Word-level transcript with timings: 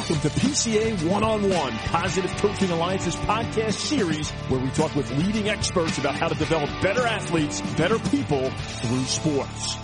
Welcome 0.00 0.30
to 0.30 0.40
PCA 0.40 1.10
One-on-One, 1.10 1.72
Positive 1.74 2.30
Coaching 2.38 2.70
Alliance's 2.70 3.16
podcast 3.16 3.74
series 3.74 4.30
where 4.48 4.58
we 4.58 4.70
talk 4.70 4.96
with 4.96 5.10
leading 5.18 5.50
experts 5.50 5.98
about 5.98 6.14
how 6.14 6.28
to 6.28 6.34
develop 6.36 6.70
better 6.80 7.06
athletes, 7.06 7.60
better 7.76 7.98
people 8.08 8.48
through 8.48 9.04
sports. 9.04 9.76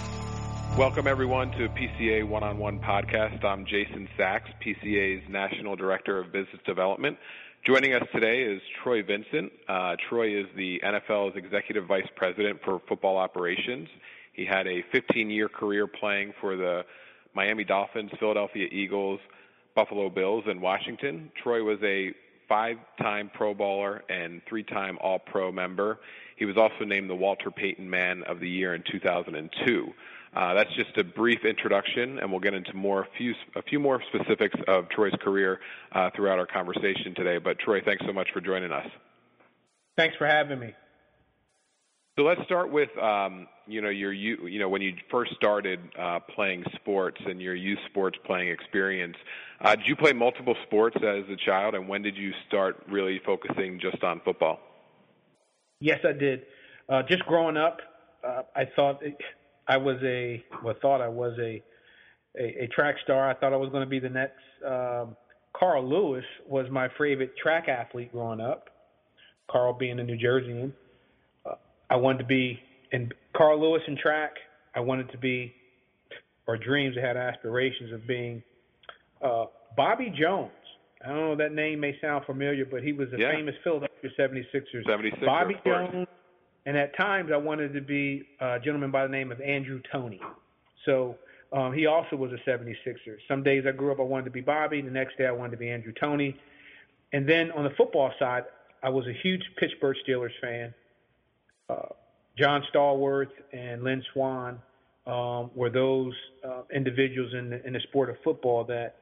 Welcome 0.79 1.07
everyone 1.07 1.51
to 1.51 1.69
PCA 1.69 2.27
One-on-One 2.27 2.81
podcast. 2.81 3.45
I'm 3.45 3.67
Jason 3.67 4.09
Sachs, 4.17 4.49
PCA's 4.65 5.23
National 5.29 5.77
Director 5.77 6.19
of 6.19 6.33
Business 6.33 6.63
Development. 6.65 7.19
Joining 7.67 7.93
us 7.93 8.09
today 8.11 8.41
is 8.41 8.63
Troy 8.83 9.03
Vincent. 9.03 9.53
Uh, 9.69 9.97
Troy 10.09 10.41
is 10.41 10.47
the 10.57 10.81
NFL's 10.83 11.37
Executive 11.37 11.85
Vice 11.87 12.09
President 12.17 12.61
for 12.65 12.81
Football 12.89 13.19
Operations. 13.19 13.87
He 14.33 14.47
had 14.47 14.67
a 14.67 14.83
15-year 14.95 15.51
career 15.51 15.87
playing 15.87 16.33
for 16.41 16.57
the 16.57 16.87
Miami 17.35 17.65
Dolphins, 17.65 18.11
Philadelphia 18.19 18.67
Eagles, 18.73 19.21
Buffalo 19.77 20.11
Bills, 20.11 20.45
in 20.51 20.61
Washington. 20.61 21.31
Troy 21.41 21.63
was 21.63 21.79
a 21.85 22.13
five-time 22.49 23.31
Pro 23.33 23.55
Bowler 23.55 24.03
and 24.09 24.41
three-time 24.49 24.99
All-Pro 25.01 25.53
member. 25.53 26.01
He 26.37 26.45
was 26.45 26.57
also 26.57 26.85
named 26.85 27.09
the 27.09 27.15
Walter 27.15 27.51
Payton 27.51 27.89
Man 27.89 28.25
of 28.25 28.41
the 28.41 28.49
Year 28.49 28.75
in 28.75 28.83
2002. 28.91 29.93
Uh, 30.35 30.55
that's 30.55 30.75
just 30.75 30.97
a 30.99 31.05
brief 31.05 31.45
introduction, 31.45 32.19
and 32.19 32.31
we'll 32.31 32.41
get 32.41 32.53
into 32.53 32.75
more 32.75 33.03
a 33.03 33.09
few 33.17 33.33
a 33.55 33.63
few 33.63 33.79
more 33.79 34.03
specifics 34.13 34.57
of 34.69 34.89
Troy's 34.91 35.15
career 35.23 35.61
uh, 35.93 36.11
throughout 36.15 36.39
our 36.39 36.47
conversation 36.47 37.15
today. 37.15 37.39
But 37.39 37.59
Troy, 37.59 37.81
thanks 37.83 38.05
so 38.05 38.13
much 38.13 38.29
for 38.35 38.43
joining 38.43 38.71
us. 38.71 38.87
Thanks 39.97 40.15
for 40.17 40.27
having 40.27 40.59
me. 40.59 40.75
So 42.17 42.23
let's 42.23 42.43
start 42.45 42.73
with 42.73 42.89
um, 42.97 43.47
you 43.67 43.83
know 43.83 43.91
your 43.91 44.11
you 44.11 44.47
you 44.47 44.59
know 44.59 44.71
when 44.71 44.81
you 44.81 44.95
first 45.11 45.35
started 45.37 45.81
uh, 46.01 46.19
playing 46.35 46.65
sports 46.77 47.21
and 47.27 47.43
your 47.43 47.55
youth 47.55 47.79
sports 47.91 48.19
playing 48.25 48.49
experience. 48.49 49.17
Uh, 49.61 49.77
did 49.77 49.87
you 49.87 49.97
play 49.97 50.15
multiple 50.15 50.57
sports 50.67 50.97
as 50.97 51.29
a 51.31 51.37
child, 51.45 51.75
and 51.75 51.87
when 51.87 52.01
did 52.01 52.17
you 52.17 52.33
start 52.49 52.83
really 52.91 53.21
focusing 53.27 53.79
just 53.79 54.03
on 54.03 54.23
football? 54.25 54.59
Yes, 55.81 55.99
I 56.09 56.13
did. 56.13 56.43
Uh, 56.89 57.03
just 57.03 57.23
growing 57.27 57.59
up, 57.59 57.81
uh, 58.27 58.43
I 58.55 58.65
thought 58.75 59.03
I 59.69 59.77
was 59.77 59.99
a 60.03 60.43
well 60.65 60.75
thought 60.81 61.03
I 61.03 61.09
was 61.09 61.39
a 61.39 61.63
a, 62.39 62.65
a 62.65 62.69
track 62.69 62.95
star. 63.05 63.29
I 63.29 63.35
thought 63.35 63.53
I 63.53 63.57
was 63.57 63.69
going 63.69 63.85
to 63.85 63.91
be 63.91 63.99
the 64.01 64.09
next. 64.09 64.41
Um, 64.67 65.17
Carl 65.55 65.87
Lewis 65.87 66.25
was 66.49 66.67
my 66.71 66.89
favorite 66.97 67.37
track 67.37 67.69
athlete 67.69 68.11
growing 68.13 68.41
up. 68.41 68.71
Carl 69.51 69.75
being 69.75 70.01
a 70.01 70.03
New 70.03 70.17
Jerseyan 70.17 70.73
I 71.91 71.97
wanted 71.97 72.19
to 72.19 72.25
be 72.25 72.59
in 72.93 73.11
Carl 73.37 73.61
Lewis 73.61 73.83
in 73.87 73.97
track. 73.97 74.33
I 74.75 74.81
wanted 74.81 75.11
to 75.13 75.19
be, 75.19 75.55
or 76.47 76.57
dreams. 76.57 76.97
I 77.03 77.07
had 77.07 77.17
aspirations 77.17 77.93
of 77.93 78.07
being 78.07 78.43
uh, 79.23 79.47
Bobby 79.77 80.13
Jones. 80.19 80.51
I 81.05 81.09
don't 81.09 81.19
know 81.19 81.37
that 81.37 81.53
name 81.53 81.81
may 81.81 81.97
sound 82.01 82.25
familiar, 82.25 82.65
but 82.65 82.83
he 82.83 82.93
was 82.93 83.09
a 83.13 83.19
yeah. 83.19 83.33
famous 83.33 83.55
Philadelphia 83.63 84.11
76ers. 84.19 84.85
76 84.87 85.23
Bobby 85.25 85.55
Jones. 85.65 86.07
And 86.65 86.77
at 86.77 86.97
times 86.97 87.31
I 87.33 87.37
wanted 87.37 87.73
to 87.75 87.81
be 87.81 88.25
a 88.41 88.59
gentleman 88.59 88.91
by 88.91 89.05
the 89.05 89.13
name 89.13 89.31
of 89.31 89.41
Andrew 89.41 89.81
Toney. 89.93 90.21
So 90.85 91.17
um, 91.53 91.73
he 91.73 91.87
also 91.87 92.17
was 92.17 92.33
a 92.33 92.51
76er. 92.51 93.19
Some 93.29 93.43
days 93.45 93.65
I 93.69 93.73
grew 93.73 93.93
up 93.93 94.01
I 94.01 94.03
wanted 94.03 94.25
to 94.25 94.31
be 94.31 94.41
Bobby. 94.41 94.81
The 94.81 94.91
next 94.91 95.17
day 95.17 95.27
I 95.27 95.33
wanted 95.33 95.53
to 95.53 95.57
be 95.59 95.71
Andrew 95.71 95.93
Toney. 95.99 96.37
And 97.13 97.29
then 97.29 97.53
on 97.53 97.63
the 97.63 97.71
football 97.77 98.11
side, 98.19 98.45
I 98.83 98.89
was 98.89 99.07
a 99.07 99.13
huge 99.23 99.43
Pittsburgh 99.59 99.97
Steelers 100.07 100.31
fan 100.41 100.67
uh, 100.69 100.73
John 102.39 102.63
Stallworth 102.73 103.31
and 103.53 103.83
Lynn 103.83 104.03
Swann 104.13 104.59
um, 105.07 105.51
were 105.55 105.71
those 105.71 106.13
uh, 106.47 106.63
individuals 106.75 107.33
in 107.33 107.51
the, 107.51 107.67
in 107.67 107.73
the 107.73 107.81
sport 107.81 108.11
of 108.11 108.17
football 108.23 108.65
that 108.65 108.97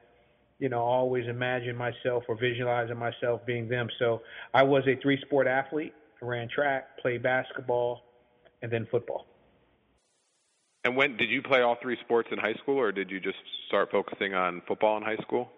you 0.59 0.69
know 0.69 0.79
always 0.79 1.27
imagined 1.27 1.77
myself 1.77 2.23
or 2.29 2.37
visualizing 2.39 2.97
myself 2.97 3.45
being 3.45 3.67
them. 3.67 3.89
So 3.99 4.21
I 4.53 4.63
was 4.63 4.83
a 4.87 4.95
three 5.01 5.19
sport 5.21 5.47
athlete. 5.47 5.93
I 6.21 6.25
ran 6.25 6.47
track, 6.47 6.97
played 6.99 7.23
basketball, 7.23 8.03
and 8.61 8.71
then 8.71 8.87
football. 8.89 9.25
And 10.85 10.95
when 10.95 11.17
did 11.17 11.29
you 11.29 11.41
play 11.41 11.61
all 11.61 11.77
three 11.81 11.97
sports 12.05 12.29
in 12.31 12.37
high 12.37 12.53
school, 12.53 12.77
or 12.77 12.91
did 12.91 13.09
you 13.09 13.19
just 13.19 13.37
start 13.67 13.89
focusing 13.91 14.33
on 14.33 14.61
football 14.67 14.97
in 14.97 15.03
high 15.03 15.17
school? 15.17 15.49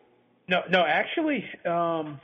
No, 0.47 0.61
no. 0.69 0.85
Actually, 0.85 1.43
um, 1.65 2.19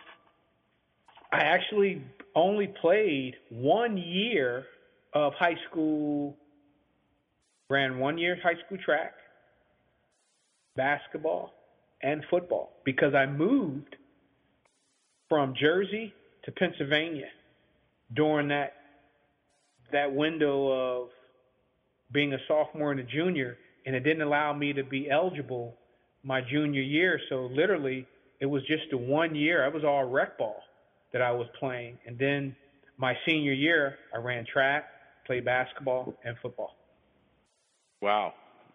I 1.31 1.41
actually 1.41 2.01
only 2.33 2.67
played 2.67 3.35
one 3.49 3.97
year 3.97 4.65
of 5.13 5.33
high 5.33 5.55
school, 5.69 6.35
ran 7.69 7.99
one 7.99 8.17
year 8.17 8.37
high 8.41 8.55
school 8.65 8.77
track, 8.83 9.13
basketball, 10.75 11.53
and 12.01 12.23
football 12.29 12.71
because 12.83 13.13
I 13.13 13.25
moved 13.25 13.95
from 15.29 15.53
Jersey 15.59 16.13
to 16.45 16.51
Pennsylvania 16.51 17.29
during 18.13 18.49
that 18.49 18.73
that 19.91 20.13
window 20.13 20.67
of 20.71 21.09
being 22.11 22.33
a 22.33 22.37
sophomore 22.47 22.91
and 22.91 22.99
a 22.99 23.03
junior, 23.03 23.57
and 23.85 23.95
it 23.95 24.01
didn't 24.01 24.23
allow 24.23 24.53
me 24.53 24.73
to 24.73 24.83
be 24.83 25.09
eligible 25.09 25.75
my 26.23 26.41
junior 26.41 26.81
year. 26.81 27.19
So 27.29 27.49
literally, 27.51 28.07
it 28.39 28.45
was 28.45 28.63
just 28.63 28.91
a 28.91 28.97
one 28.97 29.35
year. 29.35 29.63
I 29.63 29.69
was 29.69 29.83
all 29.83 30.05
rec 30.05 30.37
ball 30.37 30.61
that 31.11 31.21
I 31.21 31.31
was 31.31 31.47
playing, 31.59 31.97
and 32.07 32.17
then 32.17 32.55
my 32.97 33.13
senior 33.27 33.53
year, 33.53 33.97
I 34.13 34.17
ran 34.17 34.45
track, 34.51 34.85
played 35.25 35.45
basketball, 35.45 36.13
and 36.23 36.35
football. 36.41 36.75
Wow, 38.01 38.33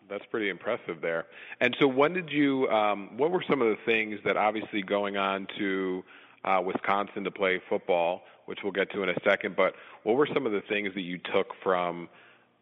that's 0.09 0.25
pretty 0.31 0.49
impressive 0.49 1.01
there. 1.01 1.27
And 1.61 1.77
so, 1.79 1.87
when 1.87 2.13
did 2.13 2.31
you? 2.31 2.69
Um, 2.69 3.17
what 3.17 3.31
were 3.31 3.45
some 3.49 3.63
of 3.63 3.69
the 3.69 3.79
things 3.85 4.19
that 4.25 4.37
obviously 4.37 4.83
going 4.83 5.17
on 5.17 5.47
to 5.59 6.03
uh, 6.45 6.61
Wisconsin 6.65 7.25
to 7.25 7.31
play 7.31 7.61
football, 7.69 8.23
which 8.47 8.61
we'll 8.63 8.73
get 8.73 8.91
to 8.93 9.03
in 9.03 9.09
a 9.09 9.15
second. 9.25 9.57
But 9.57 9.75
what 10.03 10.17
were 10.17 10.29
some 10.33 10.47
of 10.47 10.53
the 10.53 10.63
things 10.69 10.95
that 10.95 11.03
you 11.03 11.19
took 11.19 11.49
from, 11.63 12.09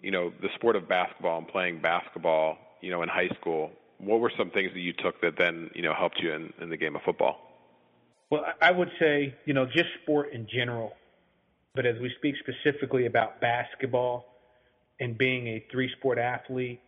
you 0.01 0.11
know, 0.11 0.33
the 0.41 0.49
sport 0.55 0.77
of 0.77 0.89
basketball 0.89 1.39
and 1.39 1.49
playing 1.49 1.81
basketball, 1.81 2.59
you 2.81 2.91
know, 2.91 3.03
in 3.03 3.09
high 3.09 3.29
school? 3.41 3.71
What 3.99 4.21
were 4.21 4.33
some 4.37 4.51
things 4.51 4.73
that 4.75 4.81
you 4.81 4.93
took 4.93 5.21
that 5.23 5.39
then, 5.39 5.71
you 5.75 5.83
know, 5.83 5.95
helped 5.95 6.21
you 6.21 6.33
in, 6.33 6.53
in 6.61 6.69
the 6.69 6.77
game 6.77 6.97
of 6.97 7.03
football? 7.03 7.41
Well, 8.31 8.45
I 8.61 8.73
would 8.73 8.91
say, 8.99 9.35
you 9.45 9.55
know, 9.55 9.67
just 9.67 9.87
sport 10.03 10.33
in 10.33 10.49
general 10.53 10.93
but 11.77 11.87
as 11.87 11.97
we 12.01 12.11
speak 12.17 12.35
specifically 12.41 13.07
about 13.07 13.41
basketball 13.41 14.25
and 14.99 15.17
being 15.17 15.47
a 15.47 15.65
three 15.71 15.91
sport 15.99 16.19
athlete, 16.19 16.81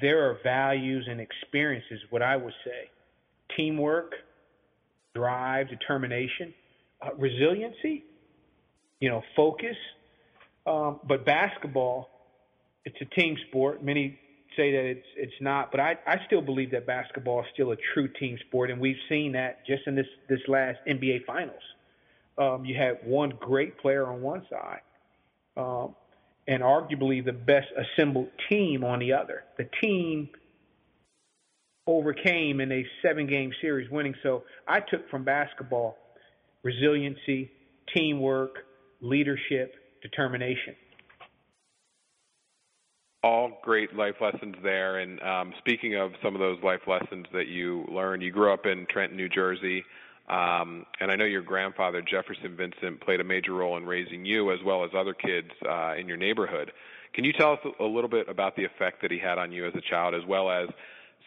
there 0.00 0.28
are 0.28 0.38
values 0.42 1.06
and 1.08 1.20
experiences, 1.20 2.00
what 2.10 2.22
I 2.22 2.36
would 2.36 2.54
say 2.64 2.90
teamwork, 3.56 4.12
drive, 5.14 5.68
determination, 5.68 6.52
uh, 7.00 7.10
resiliency, 7.16 8.04
you 9.00 9.08
know, 9.08 9.22
focus. 9.36 9.76
Um, 10.66 11.00
but 11.06 11.24
basketball, 11.24 12.08
it's 12.84 12.96
a 13.00 13.20
team 13.20 13.36
sport. 13.48 13.84
Many 13.84 14.18
say 14.56 14.72
that 14.72 14.84
it's 14.84 15.06
it's 15.16 15.40
not, 15.40 15.70
but 15.70 15.80
I, 15.80 15.96
I 16.06 16.16
still 16.26 16.40
believe 16.40 16.70
that 16.72 16.86
basketball 16.86 17.40
is 17.40 17.46
still 17.52 17.72
a 17.72 17.76
true 17.94 18.08
team 18.18 18.38
sport, 18.48 18.70
and 18.70 18.80
we've 18.80 18.96
seen 19.08 19.32
that 19.32 19.64
just 19.66 19.86
in 19.86 19.94
this 19.94 20.06
this 20.28 20.40
last 20.48 20.78
NBA 20.88 21.24
Finals 21.26 21.62
um, 22.38 22.64
you 22.64 22.76
had 22.76 22.98
one 23.04 23.32
great 23.40 23.78
player 23.78 24.06
on 24.06 24.20
one 24.20 24.46
side, 24.50 24.80
um, 25.56 25.94
and 26.46 26.62
arguably 26.62 27.24
the 27.24 27.32
best 27.32 27.68
assembled 27.76 28.28
team 28.50 28.84
on 28.84 28.98
the 28.98 29.12
other. 29.12 29.44
The 29.58 29.68
team 29.82 30.28
overcame 31.86 32.60
in 32.60 32.72
a 32.72 32.84
seven 33.02 33.26
game 33.26 33.52
series 33.60 33.90
winning. 33.90 34.14
So 34.22 34.44
I 34.66 34.80
took 34.80 35.08
from 35.08 35.24
basketball 35.24 35.96
resiliency, 36.62 37.50
teamwork, 37.94 38.56
leadership, 39.00 39.74
determination. 40.02 40.74
All 43.22 43.58
great 43.62 43.94
life 43.94 44.16
lessons 44.20 44.56
there. 44.62 44.98
And 44.98 45.20
um, 45.22 45.52
speaking 45.58 45.96
of 45.96 46.12
some 46.22 46.34
of 46.34 46.40
those 46.40 46.58
life 46.62 46.80
lessons 46.86 47.26
that 47.32 47.48
you 47.48 47.84
learned, 47.90 48.22
you 48.22 48.30
grew 48.30 48.52
up 48.52 48.66
in 48.66 48.86
Trenton, 48.90 49.16
New 49.16 49.28
Jersey. 49.28 49.84
Um, 50.28 50.86
and 51.00 51.10
I 51.10 51.16
know 51.16 51.24
your 51.24 51.42
grandfather, 51.42 52.02
Jefferson 52.02 52.56
Vincent, 52.56 53.00
played 53.00 53.20
a 53.20 53.24
major 53.24 53.54
role 53.54 53.76
in 53.76 53.86
raising 53.86 54.24
you 54.24 54.52
as 54.52 54.58
well 54.64 54.84
as 54.84 54.90
other 54.96 55.14
kids 55.14 55.50
uh, 55.68 55.94
in 55.94 56.08
your 56.08 56.16
neighborhood. 56.16 56.72
Can 57.14 57.24
you 57.24 57.32
tell 57.32 57.52
us 57.52 57.60
a 57.78 57.84
little 57.84 58.10
bit 58.10 58.28
about 58.28 58.56
the 58.56 58.64
effect 58.64 59.02
that 59.02 59.10
he 59.10 59.18
had 59.18 59.38
on 59.38 59.52
you 59.52 59.66
as 59.66 59.72
a 59.74 59.80
child, 59.88 60.14
as 60.14 60.22
well 60.26 60.50
as 60.50 60.68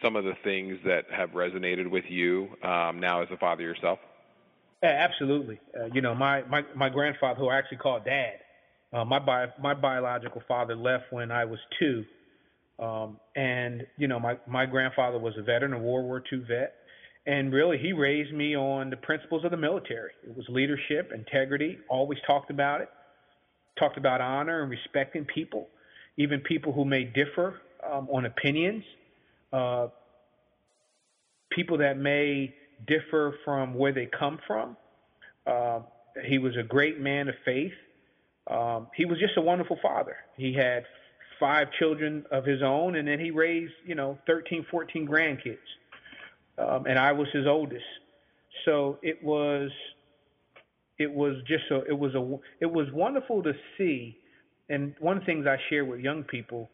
some 0.04 0.16
of 0.16 0.26
the 0.26 0.34
things 0.44 0.78
that 0.86 1.06
have 1.12 1.30
resonated 1.32 1.90
with 1.90 2.04
you 2.10 2.50
um, 2.64 3.00
now 3.00 3.22
as 3.22 3.30
a 3.32 3.38
father 3.38 3.64
yourself? 3.64 4.00
Yeah, 4.84 4.90
absolutely. 4.90 5.60
Uh, 5.78 5.86
you 5.94 6.02
know, 6.02 6.14
my, 6.14 6.44
my, 6.44 6.62
my 6.76 6.90
grandfather, 6.90 7.40
who 7.40 7.48
I 7.48 7.58
actually 7.58 7.78
called 7.78 8.06
Dad, 8.06 8.40
uh, 8.92 9.06
my, 9.06 9.20
bi- 9.20 9.54
my 9.62 9.74
biological 9.74 10.42
father 10.48 10.76
left 10.76 11.06
when 11.12 11.32
I 11.32 11.46
was 11.46 11.60
two. 11.80 12.04
Um, 12.80 13.20
and, 13.36 13.86
you 13.98 14.08
know, 14.08 14.20
my, 14.20 14.38
my 14.48 14.66
grandfather 14.66 15.20
was 15.20 15.34
a 15.38 15.42
veteran, 15.42 15.74
a 15.74 15.80
World 15.80 16.06
War 16.06 16.24
II 16.32 16.44
vet 16.48 16.76
and 17.30 17.54
really 17.54 17.78
he 17.78 17.94
raised 17.94 18.34
me 18.34 18.56
on 18.56 18.90
the 18.90 18.98
principles 18.98 19.46
of 19.46 19.52
the 19.52 19.58
military. 19.58 20.10
It 20.24 20.36
was 20.36 20.46
leadership, 20.50 21.12
integrity, 21.14 21.78
always 21.88 22.18
talked 22.26 22.50
about 22.50 22.82
it, 22.82 22.90
talked 23.78 23.98
about 23.98 24.20
honor 24.20 24.64
and 24.64 24.72
respecting 24.72 25.26
people, 25.26 25.68
even 26.18 26.40
people 26.40 26.74
who 26.74 26.86
may 26.86 27.04
differ 27.04 27.62
um, 27.88 28.10
on 28.12 28.26
opinions, 28.26 28.84
uh, 29.54 29.90
people 31.52 31.78
that 31.78 32.00
may 32.00 32.56
differ 32.88 33.36
from 33.46 33.76
where 33.76 33.94
they 33.94 34.08
come 34.08 34.40
from. 34.48 34.76
Uh, 35.46 35.82
he 36.26 36.40
was 36.40 36.58
a 36.58 36.64
great 36.64 37.00
man 37.00 37.30
of 37.30 37.36
faith. 37.46 37.74
Um, 38.50 38.88
he 38.96 39.06
was 39.06 39.20
just 39.20 39.38
a 39.38 39.42
wonderful 39.42 39.78
father. 39.84 40.16
He 40.36 40.52
had 40.52 40.84
five 41.40 41.68
children 41.78 42.26
of 42.32 42.44
his 42.44 42.64
own, 42.64 42.96
and 42.96 43.08
then 43.08 43.20
he 43.20 43.30
raised, 43.30 43.74
you 43.86 43.94
know, 43.94 44.18
13, 44.26 44.66
14 44.72 45.08
grandkids. 45.08 45.58
Um, 46.60 46.86
and 46.86 47.00
I 47.00 47.12
was 47.12 47.28
his 47.32 47.48
oldest. 47.48 47.86
So 48.66 48.98
it 49.02 49.24
was, 49.24 49.72
it 50.98 51.12
was 51.12 51.36
just 51.48 51.64
a, 51.72 51.84
it 51.86 51.98
was 51.98 52.14
a, 52.16 52.38
it 52.60 52.72
was 52.72 52.88
wonderful 52.92 53.42
to 53.44 53.54
see. 53.78 54.18
And 54.70 54.94
one 55.00 55.18
of 55.18 55.24
the 55.24 55.26
things 55.26 55.48
I 55.48 55.58
share 55.70 55.86
with 55.86 56.02
young 56.02 56.24
people 56.24 56.70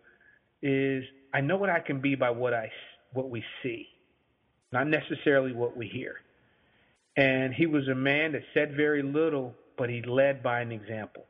is 0.62 1.04
I 1.34 1.42
know 1.42 1.58
what 1.58 1.70
I 1.70 1.80
can 1.80 2.02
be 2.02 2.16
by 2.16 2.32
what 2.32 2.54
I, 2.54 2.72
what 3.14 3.30
we 3.30 3.44
see, 3.62 3.88
not 4.72 4.88
necessarily 4.88 5.54
what 5.54 5.78
we 5.78 5.88
hear. 5.88 6.16
And 7.18 7.54
he 7.54 7.66
was 7.66 7.88
a 7.88 7.96
man 7.96 8.34
that 8.34 8.42
said 8.54 8.76
very 8.76 9.04
little, 9.04 9.54
but 9.78 9.90
he 9.90 10.02
led 10.02 10.44
by 10.44 10.62
an 10.62 10.72
example. 10.72 11.26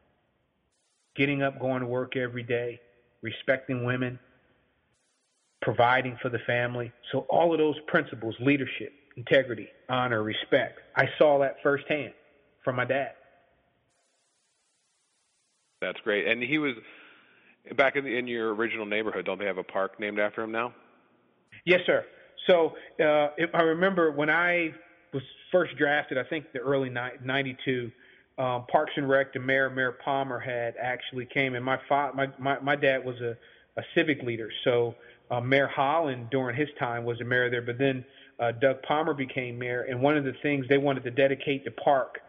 Getting 1.15 1.43
up, 1.43 1.59
going 1.59 1.81
to 1.81 1.87
work 1.87 2.15
every 2.15 2.43
day, 2.43 2.79
respecting 3.21 3.85
women, 3.85 4.19
providing 5.65 6.15
for 6.21 6.29
the 6.29 6.39
family. 6.45 6.93
So 7.11 7.25
all 7.27 7.51
of 7.51 7.57
those 7.57 7.75
principles, 7.87 8.35
leadership, 8.39 8.93
integrity, 9.17 9.67
honor, 9.89 10.21
respect, 10.21 10.79
I 10.95 11.05
saw 11.17 11.39
that 11.39 11.55
firsthand 11.63 12.13
from 12.63 12.75
my 12.75 12.85
dad. 12.85 13.13
That's 15.81 15.99
great. 16.03 16.27
And 16.27 16.41
he 16.41 16.59
was 16.59 16.75
back 17.75 17.95
in, 17.95 18.05
the, 18.05 18.15
in 18.15 18.27
your 18.27 18.53
original 18.53 18.85
neighborhood. 18.85 19.25
Don't 19.25 19.39
they 19.39 19.45
have 19.45 19.57
a 19.57 19.63
park 19.63 19.99
named 19.99 20.19
after 20.19 20.43
him 20.43 20.51
now? 20.51 20.71
Yes, 21.65 21.79
sir. 21.87 22.05
So 22.47 22.73
uh, 23.03 23.29
if 23.37 23.49
I 23.55 23.61
remember 23.61 24.11
when 24.11 24.29
I 24.29 24.71
was 25.13 25.23
first 25.51 25.75
drafted, 25.77 26.19
I 26.19 26.23
think 26.23 26.45
the 26.53 26.59
early 26.59 26.89
'92. 26.89 27.91
Um, 28.37 28.65
Parks 28.69 28.91
and 28.97 29.07
Rec, 29.07 29.31
the 29.33 29.39
mayor, 29.39 29.69
Mayor 29.69 29.93
Palmer, 30.03 30.39
had 30.39 30.75
actually 30.79 31.25
came, 31.33 31.55
and 31.55 31.63
my 31.63 31.77
fa- 31.87 32.11
my, 32.13 32.27
my 32.37 32.59
my 32.59 32.75
dad 32.75 33.05
was 33.05 33.15
a, 33.21 33.37
a 33.79 33.83
civic 33.95 34.21
leader, 34.23 34.49
so 34.65 34.93
uh, 35.31 35.39
Mayor 35.41 35.67
Holland 35.67 36.29
during 36.29 36.55
his 36.55 36.69
time 36.79 37.03
was 37.03 37.17
the 37.19 37.25
mayor 37.25 37.49
there. 37.49 37.61
But 37.61 37.77
then 37.77 38.05
uh, 38.39 38.51
Doug 38.51 38.81
Palmer 38.83 39.13
became 39.13 39.57
mayor, 39.57 39.81
and 39.81 40.01
one 40.01 40.17
of 40.17 40.23
the 40.23 40.33
things 40.41 40.65
they 40.69 40.77
wanted 40.77 41.03
to 41.03 41.11
dedicate 41.11 41.65
the 41.65 41.71
park 41.71 42.19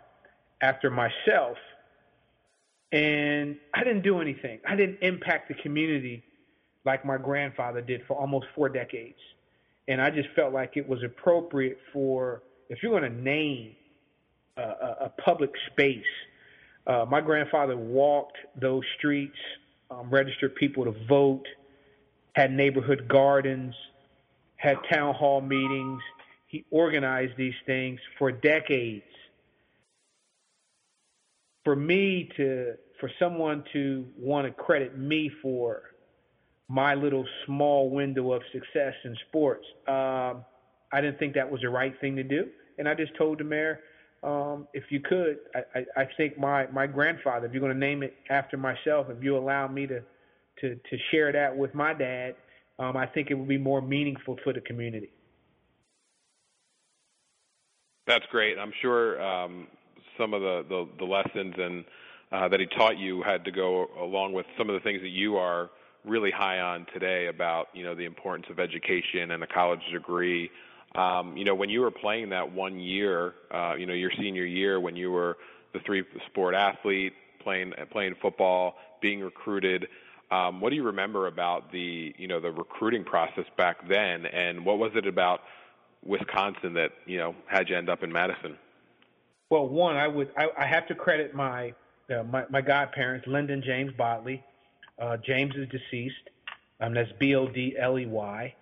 after 0.61 0.91
myself, 0.91 1.57
and 2.93 3.57
I 3.75 3.85
didn't 3.85 4.03
do 4.03 4.21
anything. 4.21 4.61
I 4.67 4.77
didn't 4.77 4.99
impact 5.03 5.49
the 5.49 5.55
community 5.55 6.23
like 6.85 7.05
my 7.05 7.19
grandfather 7.19 7.81
did 7.81 8.03
for 8.07 8.17
almost 8.17 8.47
four 8.55 8.69
decades, 8.69 9.19
and 9.89 10.01
I 10.01 10.11
just 10.11 10.29
felt 10.37 10.53
like 10.53 10.77
it 10.77 10.89
was 10.89 11.03
appropriate 11.03 11.79
for 11.93 12.43
if 12.69 12.83
you're 12.83 12.99
going 12.99 13.11
to 13.11 13.23
name 13.23 13.75
a, 14.57 14.63
a, 14.63 15.13
public 15.25 15.51
space, 15.73 16.05
uh, 16.87 17.05
my 17.09 17.21
grandfather 17.21 17.77
walked 17.77 18.39
those 18.61 18.83
streets, 18.99 19.37
um, 19.91 20.09
registered 20.11 20.55
people 20.57 20.85
to 20.85 20.95
vote, 21.07 21.45
had 22.37 22.53
neighborhood 22.53 23.09
gardens, 23.09 23.75
had 24.57 24.77
town 24.93 25.15
hall 25.15 25.41
meetings. 25.41 26.03
He 26.47 26.67
organized 26.71 27.33
these 27.39 27.55
things 27.65 27.99
for 28.19 28.31
decades. 28.31 29.05
For 31.65 31.75
me 31.75 32.29
to, 32.37 32.75
for 33.01 33.11
someone 33.19 33.65
to 33.73 34.07
want 34.19 34.47
to 34.47 34.53
credit 34.53 34.99
me 34.99 35.31
for 35.41 35.83
my 36.69 36.95
little 36.95 37.25
small 37.47 37.89
window 37.89 38.33
of 38.33 38.43
success 38.53 38.93
in 39.05 39.17
sports, 39.29 39.65
um, 39.89 40.45
I 40.93 41.01
didn't 41.01 41.19
think 41.19 41.35
that 41.35 41.51
was 41.51 41.63
the 41.63 41.71
right 41.71 41.99
thing 42.03 42.17
to 42.17 42.23
do, 42.23 42.49
and 42.79 42.87
I 42.87 42.95
just 42.95 43.15
told 43.17 43.39
the 43.39 43.45
mayor, 43.45 43.81
um, 44.23 44.69
if 44.75 44.85
you 44.91 45.01
could, 45.01 45.39
I, 45.55 45.63
I, 45.75 46.03
I 46.03 46.09
think 46.17 46.39
my 46.39 46.67
my 46.69 46.87
grandfather, 46.87 47.47
if 47.47 47.53
you're 47.53 47.61
going 47.61 47.73
to 47.73 47.79
name 47.79 48.03
it 48.03 48.15
after 48.31 48.57
myself, 48.57 49.09
if 49.11 49.23
you 49.23 49.37
allow 49.37 49.67
me 49.69 49.87
to 49.87 50.03
to 50.61 50.75
to 50.75 50.99
share 51.11 51.33
that 51.33 51.57
with 51.57 51.75
my 51.75 51.95
dad, 51.95 52.35
um, 52.79 52.97
I 52.97 53.07
think 53.07 53.31
it 53.31 53.35
would 53.35 53.49
be 53.49 53.59
more 53.59 53.81
meaningful 53.81 54.37
for 54.45 54.53
the 54.53 54.61
community. 54.61 55.11
That's 58.07 58.25
great. 58.31 58.59
I'm 58.59 58.73
sure 58.81 59.21
um, 59.21 59.67
some 60.19 60.35
of 60.35 60.41
the 60.41 60.65
the, 60.69 60.89
the 60.99 61.05
lessons 61.05 61.55
and 61.59 61.85
uh, 62.33 62.49
that 62.49 62.61
he 62.61 62.67
taught 62.67 62.99
you 62.99 63.23
had 63.23 63.45
to 63.45 63.51
go 63.51 63.89
along 64.01 64.33
with 64.33 64.47
some 64.59 64.69
of 64.69 64.75
the 64.75 64.81
things 64.81 65.01
that 65.03 65.09
you 65.09 65.37
are 65.37 65.71
really 66.05 66.31
high 66.31 66.61
on 66.61 66.87
today 66.93 67.27
about 67.27 67.69
you 67.75 67.85
know 67.85 67.95
the 67.95 68.05
importance 68.05 68.47
of 68.51 68.61
education 68.61 69.33
and 69.33 69.43
a 69.43 69.47
college 69.47 69.81
degree. 69.93 70.51
Um, 70.95 71.37
you 71.37 71.45
know, 71.45 71.55
when 71.55 71.69
you 71.69 71.81
were 71.81 71.91
playing 71.91 72.31
that 72.31 72.51
one 72.51 72.81
year, 72.81 73.35
uh, 73.53 73.75
you 73.77 73.87
know, 73.87 73.93
your 73.93 74.13
senior 74.19 74.45
year, 74.45 74.81
when 74.81 74.97
you 74.97 75.11
were 75.11 75.37
the 75.73 75.81
three 75.85 76.05
sport 76.27 76.55
athlete, 76.55 77.13
playing 77.43 77.73
playing 77.93 78.15
football, 78.21 78.77
being 79.03 79.21
recruited. 79.21 79.87
Um, 80.31 80.61
what 80.61 80.71
do 80.71 80.77
you 80.77 80.83
remember 80.83 81.27
about 81.27 81.71
the 81.73 82.15
you 82.19 82.29
know 82.29 82.41
the 82.41 82.51
recruiting 82.51 83.05
process 83.05 83.45
back 83.57 83.89
then, 83.89 84.27
and 84.27 84.65
what 84.65 84.79
was 84.79 84.93
it 84.95 85.07
about 85.07 85.41
Wisconsin 86.05 86.75
that 86.75 86.91
you 87.07 87.19
know 87.19 87.35
had 87.47 87.69
you 87.69 87.77
end 87.77 87.89
up 87.89 88.03
in 88.03 88.13
Madison? 88.13 88.57
Well, 89.51 89.69
one, 89.69 89.97
I 89.97 90.09
would 90.09 90.31
I, 90.37 90.49
I 90.59 90.67
have 90.67 90.87
to 90.89 90.95
credit 90.95 91.35
my 91.35 91.75
uh, 92.11 92.25
my, 92.25 92.45
my 92.51 92.61
godparents, 92.61 93.27
Lyndon 93.27 93.63
James 93.65 93.93
Bodley. 93.97 94.43
Uh, 94.99 95.17
James 95.19 95.55
is 95.57 95.69
deceased. 95.69 96.15
Um, 96.81 96.95
that's 96.95 97.11
B 97.19 97.35
O 97.35 97.49
D 97.49 97.77
L 97.79 97.99
E 97.99 98.07
Y 98.07 98.55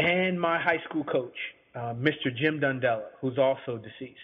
and 0.00 0.40
my 0.40 0.58
high 0.58 0.80
school 0.88 1.04
coach, 1.04 1.36
uh, 1.74 1.94
Mr. 1.94 2.34
Jim 2.34 2.60
Dundala, 2.60 3.08
who's 3.20 3.38
also 3.38 3.78
deceased, 3.78 4.18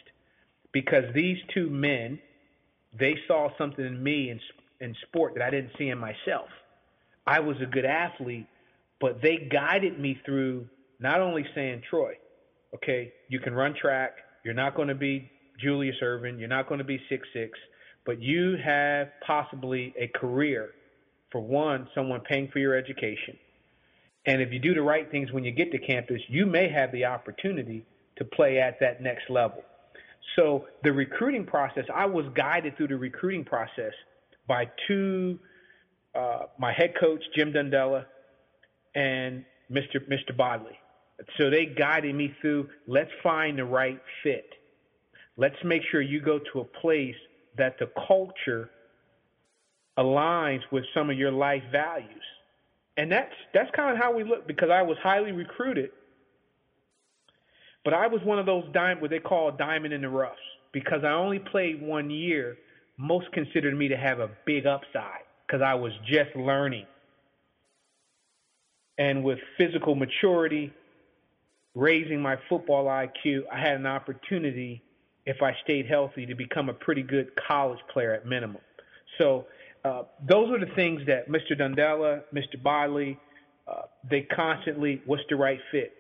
because 0.73 1.05
these 1.15 1.39
two 1.53 1.69
men, 1.69 2.19
they 2.99 3.15
saw 3.29 3.51
something 3.59 3.85
in 3.85 4.03
me 4.03 4.31
in 4.31 4.41
in 4.81 4.95
sport 5.07 5.35
that 5.35 5.43
I 5.43 5.51
didn't 5.51 5.71
see 5.79 5.89
in 5.89 5.99
myself. 5.99 6.49
I 7.27 7.41
was 7.41 7.57
a 7.63 7.67
good 7.67 7.85
athlete, 7.85 8.47
but 9.01 9.21
they 9.23 9.49
guided 9.51 9.99
me 9.99 10.21
through 10.25 10.67
not 11.01 11.21
only 11.21 11.45
saying, 11.55 11.83
Troy, 11.89 12.15
okay, 12.75 13.13
you 13.29 13.41
can 13.41 13.55
run 13.55 13.75
track, 13.81 14.17
you're 14.45 14.55
not 14.55 14.75
going 14.75 14.89
to 14.89 14.95
be 14.95 15.31
Julius 15.61 15.97
Erving, 16.03 16.39
you're 16.39 16.49
not 16.49 16.69
going 16.69 16.79
to 16.79 16.85
be 16.85 17.01
six 17.09 17.27
six, 17.33 17.59
but 18.05 18.21
you 18.23 18.57
have 18.65 19.09
possibly 19.27 19.95
a 19.99 20.09
career 20.19 20.71
for 21.33 21.41
one, 21.41 21.89
someone 21.95 22.21
paying 22.21 22.49
for 22.53 22.59
your 22.61 22.77
education 22.77 23.37
and 24.27 24.43
if 24.43 24.53
you 24.53 24.59
do 24.59 24.75
the 24.75 24.83
right 24.83 25.11
things 25.11 25.33
when 25.33 25.45
you 25.45 25.53
get 25.53 25.71
to 25.73 25.79
campus, 25.79 26.21
you 26.29 26.47
may 26.47 26.69
have 26.69 26.91
the 26.93 27.05
opportunity 27.05 27.85
to 28.17 28.25
play 28.25 28.59
at 28.59 28.79
that 28.81 29.01
next 29.01 29.31
level. 29.31 29.63
So 30.35 30.67
the 30.83 30.93
recruiting 30.93 31.47
process, 31.47 31.85
I 31.95 32.07
was 32.07 32.27
guided 32.35 32.77
through 32.77 32.89
the 32.89 32.97
recruiting 32.97 33.45
process 33.45 33.93
by 34.47 34.71
two, 34.87 35.39
uh, 36.15 36.45
my 36.59 36.73
head 36.73 36.95
coach 36.99 37.23
Jim 37.35 37.53
Dundala 37.53 38.07
and 38.95 39.45
Mr. 39.71 39.97
Mr. 40.11 40.37
Bodley. 40.37 40.79
So 41.39 41.51
they 41.51 41.67
guided 41.67 42.15
me 42.15 42.35
through. 42.41 42.69
Let's 42.87 43.11
find 43.23 43.59
the 43.59 43.65
right 43.65 44.01
fit. 44.23 44.49
Let's 45.37 45.57
make 45.65 45.83
sure 45.91 46.01
you 46.01 46.21
go 46.21 46.41
to 46.53 46.61
a 46.61 46.65
place 46.65 47.17
that 47.57 47.79
the 47.79 47.91
culture 48.07 48.71
aligns 49.99 50.61
with 50.71 50.85
some 50.95 51.11
of 51.11 51.17
your 51.17 51.33
life 51.33 51.63
values 51.73 52.23
and 52.97 53.13
that's 53.13 53.33
that's 53.53 53.71
kind 53.77 53.91
of 53.91 54.03
how 54.03 54.15
we 54.15 54.25
look 54.25 54.47
because 54.47 54.71
I 54.71 54.83
was 54.83 54.97
highly 55.03 55.33
recruited, 55.33 55.91
but 57.85 57.95
I 57.95 58.07
was 58.07 58.23
one 58.23 58.39
of 58.39 58.47
those 58.47 58.65
diamond 58.73 59.03
what 59.03 59.11
they 59.11 59.19
call 59.19 59.53
diamond 59.53 59.93
in 59.93 60.03
the 60.03 60.09
roughs 60.09 60.37
because 60.73 61.05
I 61.05 61.13
only 61.13 61.39
played 61.39 61.83
one 61.83 62.11
year. 62.11 62.57
Most 62.99 63.31
considered 63.33 63.77
me 63.77 63.89
to 63.89 63.97
have 63.97 64.21
a 64.21 64.31
big 64.47 64.67
upside 64.67 65.25
because 65.47 65.63
I 65.63 65.75
was 65.75 65.93
just 66.07 66.35
learning, 66.35 66.87
and 68.99 69.23
with 69.23 69.39
physical 69.59 69.95
maturity, 69.95 70.73
raising 71.75 72.21
my 72.21 72.37
football 72.49 72.87
IQ, 72.87 73.43
I 73.53 73.61
had 73.61 73.77
an 73.77 73.87
opportunity 73.87 74.83
if 75.27 75.43
I 75.43 75.55
stayed 75.65 75.87
healthy 75.87 76.25
to 76.27 76.35
become 76.35 76.69
a 76.69 76.73
pretty 76.73 77.03
good 77.03 77.31
college 77.49 77.81
player 77.93 78.15
at 78.15 78.27
minimum. 78.27 78.63
So 79.19 79.47
uh, 79.85 80.03
those 80.27 80.51
are 80.51 80.59
the 80.59 80.73
things 80.75 81.03
that 81.07 81.29
Mr. 81.29 81.53
Dundala, 81.59 82.23
Mr. 82.35 82.61
Bodley, 82.63 83.19
uh, 83.69 83.83
they 84.09 84.23
constantly, 84.23 85.03
what's 85.05 85.23
the 85.29 85.37
right 85.37 85.61
fit? 85.71 85.93